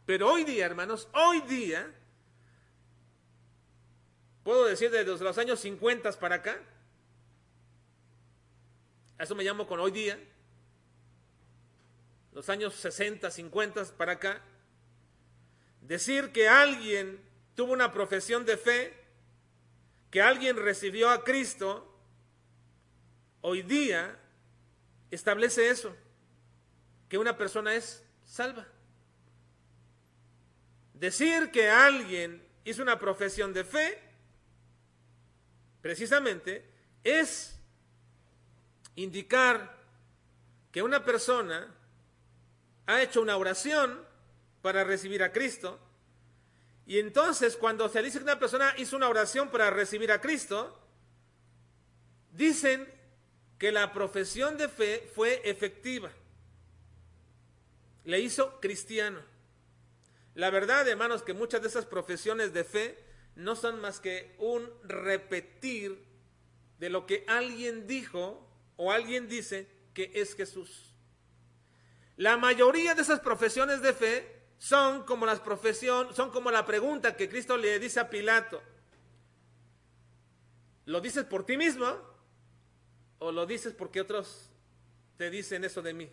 Pero 0.05 0.29
hoy 0.29 0.43
día, 0.43 0.65
hermanos, 0.65 1.07
hoy 1.13 1.39
día, 1.41 1.89
puedo 4.43 4.65
decir 4.65 4.91
desde 4.91 5.23
los 5.23 5.37
años 5.37 5.61
50 5.61 6.11
para 6.19 6.35
acá, 6.35 6.59
eso 9.17 9.33
me 9.33 9.45
llamo 9.45 9.65
con 9.65 9.79
hoy 9.79 9.91
día, 9.91 10.19
los 12.33 12.49
años 12.49 12.75
60, 12.75 13.31
50 13.31 13.85
para 13.97 14.13
acá, 14.13 14.41
decir 15.81 16.31
que 16.31 16.47
alguien 16.47 17.19
tuvo 17.55 17.73
una 17.73 17.91
profesión 17.91 18.45
de 18.45 18.57
fe, 18.57 18.93
que 20.11 20.21
alguien 20.21 20.57
recibió 20.57 21.09
a 21.09 21.23
Cristo, 21.23 21.85
hoy 23.41 23.61
día 23.63 24.17
establece 25.11 25.69
eso, 25.69 25.95
que 27.07 27.17
una 27.17 27.37
persona 27.37 27.75
es 27.75 28.03
salva. 28.25 28.67
Decir 30.93 31.51
que 31.51 31.69
alguien 31.69 32.45
hizo 32.65 32.81
una 32.81 32.99
profesión 32.99 33.53
de 33.53 33.63
fe, 33.63 33.99
precisamente, 35.81 36.69
es 37.03 37.57
indicar 38.95 39.77
que 40.71 40.83
una 40.83 41.03
persona 41.03 41.73
ha 42.89 43.03
hecho 43.03 43.21
una 43.21 43.37
oración 43.37 44.03
para 44.63 44.83
recibir 44.83 45.21
a 45.21 45.31
Cristo, 45.31 45.79
y 46.87 46.97
entonces 46.97 47.55
cuando 47.55 47.87
se 47.87 48.01
dice 48.01 48.17
que 48.17 48.23
una 48.23 48.39
persona 48.39 48.73
hizo 48.79 48.95
una 48.97 49.07
oración 49.07 49.49
para 49.49 49.69
recibir 49.69 50.11
a 50.11 50.19
Cristo, 50.19 50.75
dicen 52.31 52.91
que 53.59 53.71
la 53.71 53.93
profesión 53.93 54.57
de 54.57 54.69
fe 54.69 55.07
fue 55.13 55.39
efectiva. 55.43 56.11
Le 58.05 58.19
hizo 58.21 58.59
cristiano. 58.59 59.19
La 60.33 60.49
verdad, 60.49 60.87
hermanos, 60.87 61.21
que 61.21 61.33
muchas 61.33 61.61
de 61.61 61.67
esas 61.67 61.85
profesiones 61.85 62.53
de 62.53 62.63
fe 62.63 62.97
no 63.35 63.55
son 63.55 63.79
más 63.81 63.99
que 63.99 64.33
un 64.39 64.67
repetir 64.83 66.03
de 66.79 66.89
lo 66.89 67.05
que 67.05 67.23
alguien 67.27 67.85
dijo 67.85 68.43
o 68.77 68.91
alguien 68.91 69.27
dice 69.27 69.67
que 69.93 70.11
es 70.15 70.33
Jesús. 70.33 70.89
La 72.19 72.35
mayoría 72.35 72.95
de 72.95 73.01
esas 73.01 73.21
profesiones 73.21 73.81
de 73.81 73.93
fe 73.93 74.43
son 74.57 75.03
como 75.05 75.25
las 75.25 75.39
profesiones, 75.39 76.17
son 76.17 76.31
como 76.31 76.51
la 76.51 76.65
pregunta 76.65 77.15
que 77.15 77.29
Cristo 77.29 77.55
le 77.55 77.79
dice 77.79 78.01
a 78.01 78.09
Pilato. 78.09 78.61
¿Lo 80.83 80.99
dices 80.99 81.23
por 81.23 81.45
ti 81.45 81.55
mismo? 81.55 81.97
¿O 83.19 83.31
lo 83.31 83.45
dices 83.45 83.73
porque 83.73 84.01
otros 84.01 84.49
te 85.15 85.29
dicen 85.29 85.63
eso 85.63 85.81
de 85.81 85.93
mí? 85.93 86.11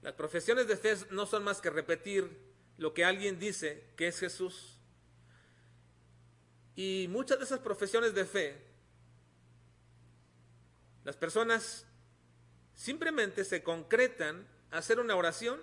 Las 0.00 0.12
profesiones 0.12 0.68
de 0.68 0.76
fe 0.76 0.94
no 1.10 1.26
son 1.26 1.42
más 1.42 1.60
que 1.60 1.68
repetir 1.68 2.30
lo 2.76 2.94
que 2.94 3.04
alguien 3.04 3.40
dice 3.40 3.92
que 3.96 4.06
es 4.06 4.20
Jesús. 4.20 4.78
Y 6.76 7.08
muchas 7.10 7.38
de 7.40 7.44
esas 7.44 7.58
profesiones 7.58 8.14
de 8.14 8.24
fe, 8.24 8.64
las 11.02 11.16
personas 11.16 11.86
simplemente 12.78 13.44
se 13.44 13.62
concretan 13.62 14.46
a 14.70 14.78
hacer 14.78 15.00
una 15.00 15.16
oración 15.16 15.60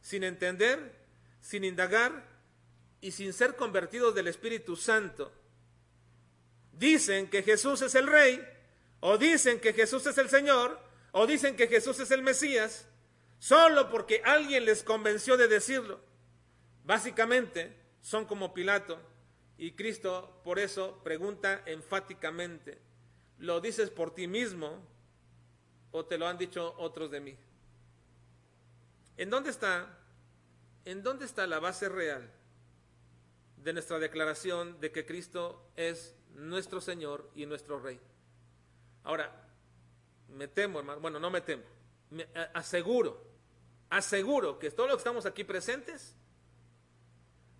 sin 0.00 0.24
entender, 0.24 0.96
sin 1.40 1.62
indagar 1.62 2.26
y 3.02 3.12
sin 3.12 3.34
ser 3.34 3.54
convertidos 3.54 4.14
del 4.14 4.28
Espíritu 4.28 4.74
Santo 4.74 5.30
dicen 6.72 7.28
que 7.28 7.42
Jesús 7.42 7.82
es 7.82 7.94
el 7.94 8.06
Rey, 8.06 8.42
o 9.00 9.18
dicen 9.18 9.60
que 9.60 9.72
Jesús 9.74 10.06
es 10.06 10.16
el 10.18 10.28
Señor, 10.28 10.80
o 11.12 11.26
dicen 11.26 11.54
que 11.54 11.68
Jesús 11.68 12.00
es 12.00 12.10
el 12.10 12.22
Mesías, 12.22 12.88
solo 13.38 13.90
porque 13.90 14.22
alguien 14.24 14.64
les 14.64 14.82
convenció 14.82 15.36
de 15.36 15.48
decirlo. 15.48 16.00
Básicamente 16.84 17.76
son 18.00 18.24
como 18.24 18.54
Pilato, 18.54 18.98
y 19.58 19.72
Cristo 19.72 20.40
por 20.44 20.58
eso 20.58 21.00
pregunta 21.04 21.62
enfáticamente, 21.66 22.80
¿lo 23.38 23.60
dices 23.60 23.90
por 23.90 24.14
ti 24.14 24.26
mismo 24.26 24.84
o 25.92 26.04
te 26.04 26.18
lo 26.18 26.26
han 26.26 26.38
dicho 26.38 26.74
otros 26.78 27.10
de 27.10 27.20
mí? 27.20 27.36
¿En 29.16 29.30
dónde 29.30 29.50
está? 29.50 29.98
¿En 30.84 31.02
dónde 31.02 31.24
está 31.24 31.46
la 31.46 31.60
base 31.60 31.88
real 31.88 32.28
de 33.62 33.72
nuestra 33.72 33.98
declaración 33.98 34.80
de 34.80 34.90
que 34.90 35.06
Cristo 35.06 35.70
es 35.76 36.14
nuestro 36.34 36.80
Señor 36.80 37.30
y 37.34 37.46
nuestro 37.46 37.78
Rey. 37.78 38.00
Ahora, 39.04 39.30
me 40.28 40.48
temo, 40.48 40.80
hermano, 40.80 41.00
bueno, 41.00 41.20
no 41.20 41.30
me 41.30 41.40
temo, 41.40 41.62
me 42.10 42.26
aseguro, 42.54 43.22
aseguro 43.90 44.58
que 44.58 44.70
todos 44.70 44.88
los 44.88 44.96
que 44.96 45.00
estamos 45.00 45.26
aquí 45.26 45.44
presentes 45.44 46.16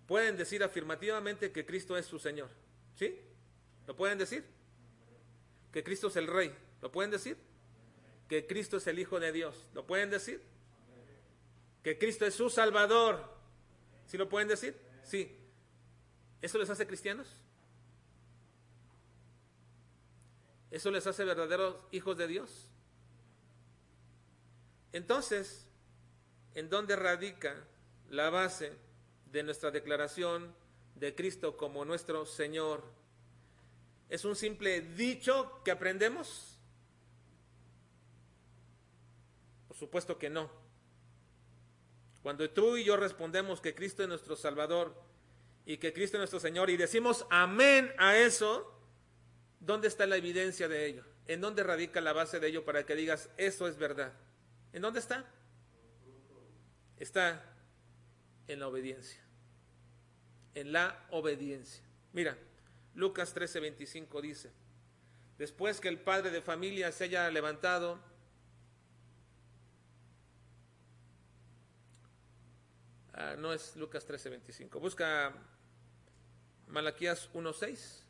pueden 0.07 0.35
decir 0.35 0.63
afirmativamente 0.63 1.51
que 1.51 1.65
Cristo 1.65 1.97
es 1.97 2.05
su 2.05 2.19
Señor. 2.19 2.49
¿Sí? 2.95 3.19
¿Lo 3.87 3.95
pueden 3.95 4.17
decir? 4.17 4.45
Que 5.71 5.83
Cristo 5.83 6.07
es 6.07 6.15
el 6.15 6.27
Rey. 6.27 6.55
¿Lo 6.81 6.91
pueden 6.91 7.11
decir? 7.11 7.37
Que 8.27 8.47
Cristo 8.47 8.77
es 8.77 8.87
el 8.87 8.99
Hijo 8.99 9.19
de 9.19 9.31
Dios. 9.31 9.67
¿Lo 9.73 9.85
pueden 9.85 10.09
decir? 10.09 10.41
Que 11.83 11.97
Cristo 11.97 12.25
es 12.25 12.33
su 12.33 12.49
Salvador. 12.49 13.33
¿Sí 14.07 14.17
lo 14.17 14.29
pueden 14.29 14.47
decir? 14.47 14.79
Sí. 15.03 15.37
¿Eso 16.41 16.57
les 16.57 16.69
hace 16.69 16.87
cristianos? 16.87 17.27
¿Eso 20.71 20.89
les 20.89 21.05
hace 21.05 21.23
verdaderos 21.23 21.75
hijos 21.91 22.17
de 22.17 22.27
Dios? 22.27 22.69
Entonces, 24.91 25.67
¿en 26.55 26.69
dónde 26.69 26.95
radica 26.95 27.67
la 28.09 28.29
base 28.29 28.73
de 29.31 29.43
nuestra 29.43 29.71
declaración 29.71 30.55
de 30.95 31.15
Cristo 31.15 31.57
como 31.57 31.85
nuestro 31.85 32.25
Señor? 32.25 32.83
¿Es 34.09 34.25
un 34.25 34.35
simple 34.35 34.81
dicho 34.81 35.61
que 35.63 35.71
aprendemos? 35.71 36.59
Por 39.67 39.72
supuesto 39.85 40.17
que 40.17 40.29
no. 40.29 40.49
Cuando 42.21 42.49
tú 42.49 42.77
y 42.77 42.83
yo 42.83 42.97
respondemos 42.97 43.61
que 43.61 43.75
Cristo 43.75 44.03
es 44.03 44.09
nuestro 44.09 44.35
Salvador 44.35 44.95
y 45.65 45.77
que 45.77 45.93
Cristo 45.93 46.17
es 46.17 46.19
nuestro 46.19 46.39
Señor 46.39 46.69
y 46.69 46.77
decimos 46.77 47.25
amén 47.29 47.93
a 47.97 48.17
eso, 48.17 48.73
¿Dónde 49.63 49.87
está 49.87 50.05
la 50.05 50.17
evidencia 50.17 50.67
de 50.67 50.85
ello? 50.85 51.05
¿En 51.25 51.39
dónde 51.39 51.63
radica 51.63 52.01
la 52.01 52.11
base 52.11 52.41
de 52.41 52.47
ello 52.47 52.65
para 52.65 52.85
que 52.85 52.95
digas, 52.95 53.29
eso 53.37 53.65
es 53.69 53.77
verdad? 53.77 54.11
¿En 54.73 54.81
dónde 54.81 54.99
está? 54.99 55.25
Está 56.99 57.41
en 58.49 58.59
la 58.59 58.67
obediencia. 58.67 59.21
En 60.53 60.73
la 60.73 61.05
obediencia. 61.11 61.81
Mira, 62.11 62.37
Lucas 62.93 63.33
13:25 63.33 64.21
dice, 64.21 64.51
después 65.37 65.79
que 65.79 65.87
el 65.87 65.97
padre 65.97 66.29
de 66.29 66.41
familia 66.41 66.91
se 66.91 67.05
haya 67.05 67.31
levantado, 67.31 67.99
Ah, 73.15 73.35
no 73.37 73.53
es 73.53 73.75
Lucas 73.75 74.05
13, 74.05 74.29
25. 74.29 74.79
Busca 74.79 75.31
Malaquías 76.67 77.29
1, 77.33 77.53
6. 77.53 78.05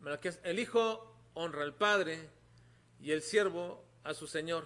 Malaquías, 0.00 0.40
el 0.44 0.58
hijo 0.58 1.14
honra 1.34 1.62
al 1.62 1.74
padre 1.74 2.30
y 2.98 3.12
el 3.12 3.20
siervo 3.20 3.84
a 4.02 4.14
su 4.14 4.26
señor. 4.26 4.64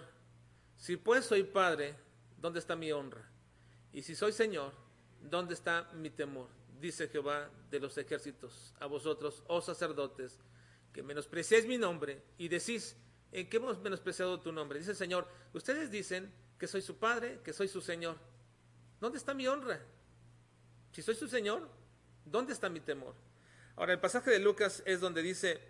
Si 0.77 0.97
pues 0.97 1.25
soy 1.25 1.43
padre, 1.43 1.97
¿dónde 2.39 2.61
está 2.61 2.77
mi 2.77 2.93
honra? 2.93 3.32
Y 3.93 4.03
si 4.03 4.15
soy 4.15 4.33
señor, 4.33 4.73
¿dónde 5.21 5.55
está 5.55 5.91
mi 5.95 6.11
temor? 6.11 6.49
Dice 6.81 7.09
Jehová 7.09 7.51
de 7.71 7.79
los 7.79 7.97
ejércitos 7.99 8.75
a 8.81 8.87
vosotros, 8.87 9.43
oh 9.47 9.61
sacerdotes, 9.61 10.39
que 10.93 11.03
menospreciáis 11.03 11.67
mi 11.67 11.79
nombre 11.79 12.23
y 12.39 12.49
decís, 12.49 12.97
¿en 13.31 13.49
qué 13.49 13.59
hemos 13.59 13.79
menospreciado 13.81 14.41
tu 14.41 14.53
nombre? 14.53 14.79
Dice 14.79 14.93
el 14.93 14.97
Señor, 14.97 15.29
ustedes 15.53 15.91
dicen 15.91 16.33
que 16.59 16.67
soy 16.67 16.83
su 16.83 16.97
padre, 16.97 17.41
que 17.45 17.53
soy 17.53 17.69
su 17.69 17.81
señor. 17.81 18.17
¿Dónde 19.01 19.19
está 19.19 19.35
mi 19.35 19.47
honra? 19.47 19.81
Si 20.93 21.03
soy 21.03 21.15
su 21.15 21.27
señor, 21.27 21.69
¿dónde 22.25 22.53
está 22.53 22.69
mi 22.69 22.81
temor? 22.81 23.15
Ahora, 23.77 23.95
el 23.95 24.01
pasaje 24.01 24.31
de 24.31 24.39
Lucas 24.39 24.83
es 24.87 25.01
donde 25.01 25.23
dice, 25.23 25.61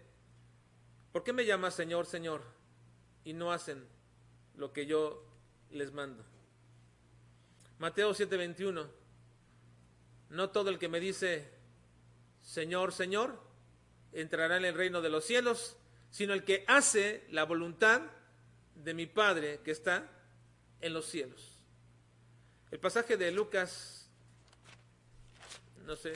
¿por 1.13 1.23
qué 1.23 1.33
me 1.33 1.47
llamas 1.47 1.75
Señor, 1.75 2.07
Señor? 2.07 2.43
Y 3.25 3.33
no 3.33 3.53
hacen 3.53 3.87
lo 4.57 4.73
que 4.73 4.87
yo 4.87 5.25
les 5.71 5.93
mando. 5.93 6.25
Mateo 7.83 8.15
7:21, 8.15 8.89
no 10.31 10.51
todo 10.51 10.71
el 10.71 10.79
que 10.79 10.87
me 10.87 11.01
dice, 11.01 11.51
Señor, 12.41 12.93
Señor, 12.93 13.43
entrará 14.13 14.57
en 14.57 14.67
el 14.67 14.75
reino 14.77 15.03
de 15.03 15.11
los 15.11 15.25
cielos, 15.25 15.77
sino 16.09 16.33
el 16.33 16.45
que 16.45 16.65
hace 16.69 17.27
la 17.31 17.43
voluntad 17.43 18.03
de 18.77 18.95
mi 18.95 19.07
Padre 19.07 19.63
que 19.65 19.73
está 19.73 20.09
en 20.81 20.95
los 20.95 21.07
cielos. 21.07 21.61
El 22.71 22.79
pasaje 22.79 23.17
de 23.17 23.33
Lucas, 23.33 24.09
no 25.85 25.97
sé 25.97 26.13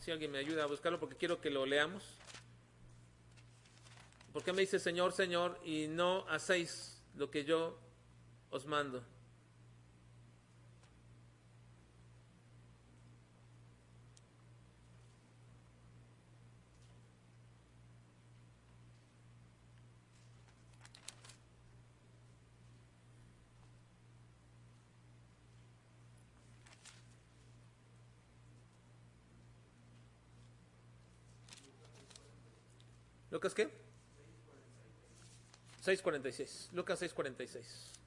si 0.00 0.10
alguien 0.10 0.32
me 0.32 0.38
ayuda 0.38 0.64
a 0.64 0.66
buscarlo 0.66 0.98
porque 0.98 1.14
quiero 1.14 1.40
que 1.40 1.48
lo 1.48 1.64
leamos. 1.64 2.02
¿Por 4.32 4.42
qué 4.42 4.52
me 4.52 4.62
dice 4.62 4.80
Señor, 4.80 5.12
Señor 5.12 5.60
y 5.64 5.86
no 5.86 6.28
hacéis 6.28 7.00
lo 7.14 7.30
que 7.30 7.44
yo 7.44 7.78
os 8.50 8.66
mando? 8.66 9.00
¿Lucas 33.30 33.54
qué? 33.54 33.70
6.46. 35.84 36.72
Lucas 36.72 37.00
6.46. 37.02 38.00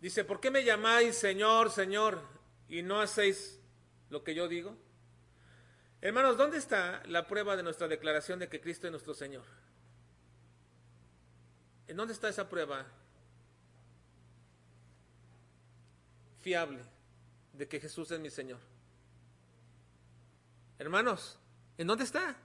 Dice, 0.00 0.24
¿por 0.24 0.40
qué 0.40 0.50
me 0.50 0.64
llamáis 0.64 1.16
Señor, 1.16 1.70
Señor 1.70 2.22
y 2.68 2.82
no 2.82 3.00
hacéis 3.00 3.60
lo 4.10 4.22
que 4.22 4.34
yo 4.34 4.48
digo? 4.48 4.76
Hermanos, 6.00 6.36
¿dónde 6.36 6.58
está 6.58 7.02
la 7.06 7.26
prueba 7.26 7.56
de 7.56 7.64
nuestra 7.64 7.88
declaración 7.88 8.38
de 8.38 8.48
que 8.48 8.60
Cristo 8.60 8.86
es 8.86 8.92
nuestro 8.92 9.14
Señor? 9.14 9.44
¿En 11.88 11.96
dónde 11.96 12.14
está 12.14 12.28
esa 12.28 12.48
prueba? 12.48 12.86
De 17.52 17.68
que 17.68 17.80
Jesús 17.80 18.10
es 18.10 18.20
mi 18.20 18.30
Señor. 18.30 18.58
Hermanos, 20.78 21.38
¿en 21.76 21.86
dónde 21.86 22.04
está? 22.04 22.36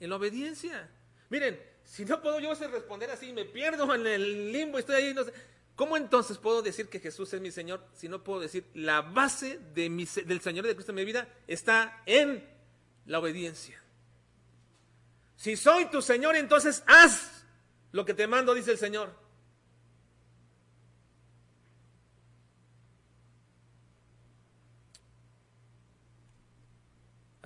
En 0.00 0.10
la 0.10 0.16
obediencia. 0.16 0.88
Miren, 1.28 1.60
si 1.84 2.04
no 2.04 2.22
puedo 2.22 2.40
yo 2.40 2.54
responder 2.54 3.10
así, 3.10 3.32
me 3.32 3.44
pierdo 3.44 3.94
en 3.94 4.06
el 4.06 4.52
limbo, 4.52 4.78
estoy 4.78 4.96
ahí, 4.96 5.14
no 5.14 5.24
sé. 5.24 5.32
¿Cómo 5.76 5.96
entonces 5.96 6.38
puedo 6.38 6.62
decir 6.62 6.88
que 6.88 7.00
Jesús 7.00 7.32
es 7.32 7.40
mi 7.40 7.50
Señor 7.50 7.82
si 7.94 8.08
no 8.08 8.22
puedo 8.22 8.40
decir 8.40 8.66
la 8.74 9.00
base 9.00 9.58
del 9.74 10.40
Señor 10.40 10.66
de 10.66 10.74
Cristo 10.74 10.92
en 10.92 10.96
mi 10.96 11.04
vida 11.04 11.28
está 11.46 12.02
en 12.06 12.46
la 13.06 13.18
obediencia? 13.18 13.82
Si 15.36 15.56
soy 15.56 15.86
tu 15.86 16.02
Señor, 16.02 16.36
entonces 16.36 16.82
haz 16.86 17.44
lo 17.92 18.04
que 18.04 18.14
te 18.14 18.26
mando, 18.26 18.54
dice 18.54 18.72
el 18.72 18.78
Señor. 18.78 19.19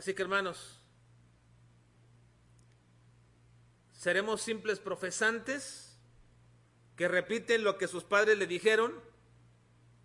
Así 0.05 0.13
que 0.13 0.21
hermanos, 0.21 0.79
seremos 3.95 4.43
simples 4.43 4.79
profesantes 4.79 5.97
que 6.95 7.09
repiten 7.09 7.65
lo 7.65 7.79
que 7.79 7.89
sus 7.89 8.05
padres 8.05 8.37
le 8.37 8.47
dijeron. 8.47 9.01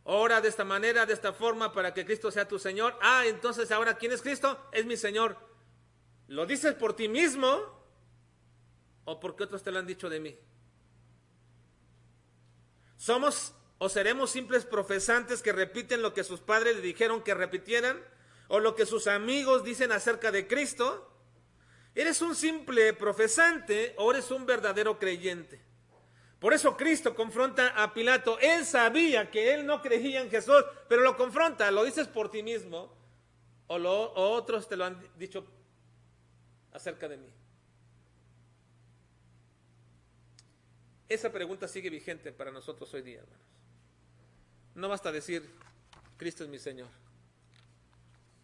Ora 0.05 0.39
de 0.39 0.47
esta 0.47 0.63
manera, 0.63 1.05
de 1.05 1.11
esta 1.11 1.33
forma, 1.33 1.73
para 1.73 1.93
que 1.93 2.05
Cristo 2.05 2.31
sea 2.31 2.47
tu 2.47 2.59
Señor. 2.59 2.97
Ah, 3.01 3.25
entonces 3.25 3.71
ahora, 3.71 3.97
¿quién 3.97 4.13
es 4.13 4.21
Cristo? 4.21 4.69
Es 4.71 4.85
mi 4.85 4.95
Señor. 4.95 5.37
¿Lo 6.29 6.45
dices 6.45 6.75
por 6.75 6.95
ti 6.95 7.09
mismo 7.09 7.59
o 9.03 9.19
porque 9.19 9.43
otros 9.43 9.63
te 9.63 9.69
lo 9.69 9.79
han 9.79 9.85
dicho 9.85 10.09
de 10.09 10.21
mí? 10.21 10.39
Somos 12.95 13.53
o 13.79 13.89
seremos 13.89 14.31
simples 14.31 14.63
profesantes 14.63 15.41
que 15.41 15.51
repiten 15.51 16.01
lo 16.01 16.13
que 16.13 16.23
sus 16.23 16.39
padres 16.39 16.77
le 16.77 16.81
dijeron 16.81 17.21
que 17.21 17.33
repitieran 17.33 18.01
o 18.49 18.59
lo 18.59 18.75
que 18.75 18.85
sus 18.85 19.07
amigos 19.07 19.63
dicen 19.63 19.91
acerca 19.91 20.31
de 20.31 20.47
Cristo, 20.47 21.07
¿eres 21.95 22.21
un 22.21 22.35
simple 22.35 22.93
profesante 22.93 23.93
o 23.97 24.11
eres 24.11 24.29
un 24.31 24.45
verdadero 24.45 24.99
creyente? 24.99 25.61
Por 26.39 26.53
eso 26.53 26.75
Cristo 26.75 27.15
confronta 27.15 27.69
a 27.81 27.93
Pilato. 27.93 28.39
Él 28.39 28.65
sabía 28.65 29.29
que 29.29 29.53
él 29.53 29.65
no 29.65 29.81
creía 29.81 30.21
en 30.21 30.31
Jesús, 30.31 30.63
pero 30.87 31.03
lo 31.03 31.15
confronta. 31.15 31.69
¿Lo 31.69 31.83
dices 31.83 32.07
por 32.07 32.31
ti 32.31 32.41
mismo 32.41 32.91
o, 33.67 33.75
o 33.75 34.29
otros 34.31 34.67
te 34.67 34.75
lo 34.75 34.85
han 34.85 34.99
dicho 35.17 35.45
acerca 36.71 37.07
de 37.07 37.17
mí? 37.17 37.29
Esa 41.07 41.31
pregunta 41.31 41.67
sigue 41.67 41.89
vigente 41.89 42.31
para 42.31 42.51
nosotros 42.51 42.91
hoy 42.93 43.01
día, 43.01 43.19
hermanos. 43.19 43.45
No 44.75 44.89
basta 44.89 45.11
decir, 45.11 45.47
Cristo 46.17 46.43
es 46.43 46.49
mi 46.49 46.57
Señor. 46.57 46.87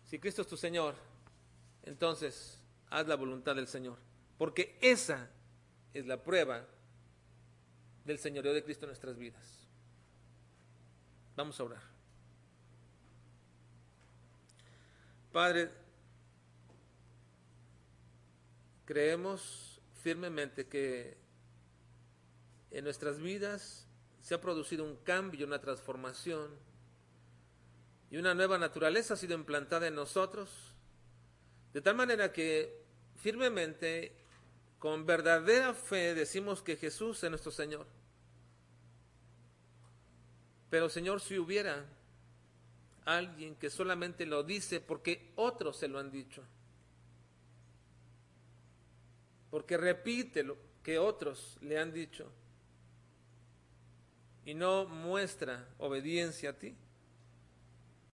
Si 0.05 0.19
Cristo 0.19 0.41
es 0.41 0.47
tu 0.47 0.57
Señor, 0.57 0.95
entonces 1.83 2.59
haz 2.89 3.07
la 3.07 3.15
voluntad 3.15 3.55
del 3.55 3.67
Señor. 3.67 3.97
Porque 4.37 4.77
esa 4.81 5.29
es 5.93 6.05
la 6.05 6.21
prueba 6.21 6.65
del 8.03 8.19
señorío 8.19 8.53
de 8.53 8.63
Cristo 8.63 8.85
en 8.85 8.89
nuestras 8.89 9.17
vidas. 9.17 9.67
Vamos 11.35 11.59
a 11.59 11.63
orar. 11.63 11.81
Padre, 15.31 15.69
creemos 18.85 19.81
firmemente 20.01 20.67
que 20.67 21.17
en 22.71 22.83
nuestras 22.83 23.19
vidas 23.19 23.87
se 24.21 24.35
ha 24.35 24.41
producido 24.41 24.85
un 24.85 24.95
cambio, 24.97 25.45
una 25.45 25.59
transformación 25.59 26.51
y 28.15 28.17
una 28.17 28.33
nueva 28.33 28.57
naturaleza 28.57 29.15
ha 29.15 29.17
sido 29.17 29.35
implantada 29.35 29.87
en 29.87 29.95
nosotros, 29.95 30.49
de 31.73 31.81
tal 31.81 31.97
manera 31.97 32.31
que 32.31 32.81
firmemente, 33.17 34.13
con 34.79 35.05
verdadera 35.05 35.73
fe, 35.73 36.15
decimos 36.15 36.61
que 36.61 36.77
Jesús 36.77 37.21
es 37.21 37.29
nuestro 37.29 37.51
Señor. 37.51 37.85
Pero 40.69 40.87
Señor, 40.87 41.19
si 41.19 41.37
hubiera 41.37 41.85
alguien 43.03 43.53
que 43.55 43.69
solamente 43.69 44.25
lo 44.25 44.43
dice 44.43 44.79
porque 44.79 45.33
otros 45.35 45.75
se 45.75 45.89
lo 45.89 45.99
han 45.99 46.09
dicho, 46.09 46.41
porque 49.51 49.75
repite 49.75 50.41
lo 50.41 50.55
que 50.81 50.99
otros 50.99 51.57
le 51.59 51.77
han 51.77 51.91
dicho 51.91 52.31
y 54.45 54.53
no 54.53 54.85
muestra 54.85 55.67
obediencia 55.79 56.51
a 56.51 56.53
ti, 56.53 56.77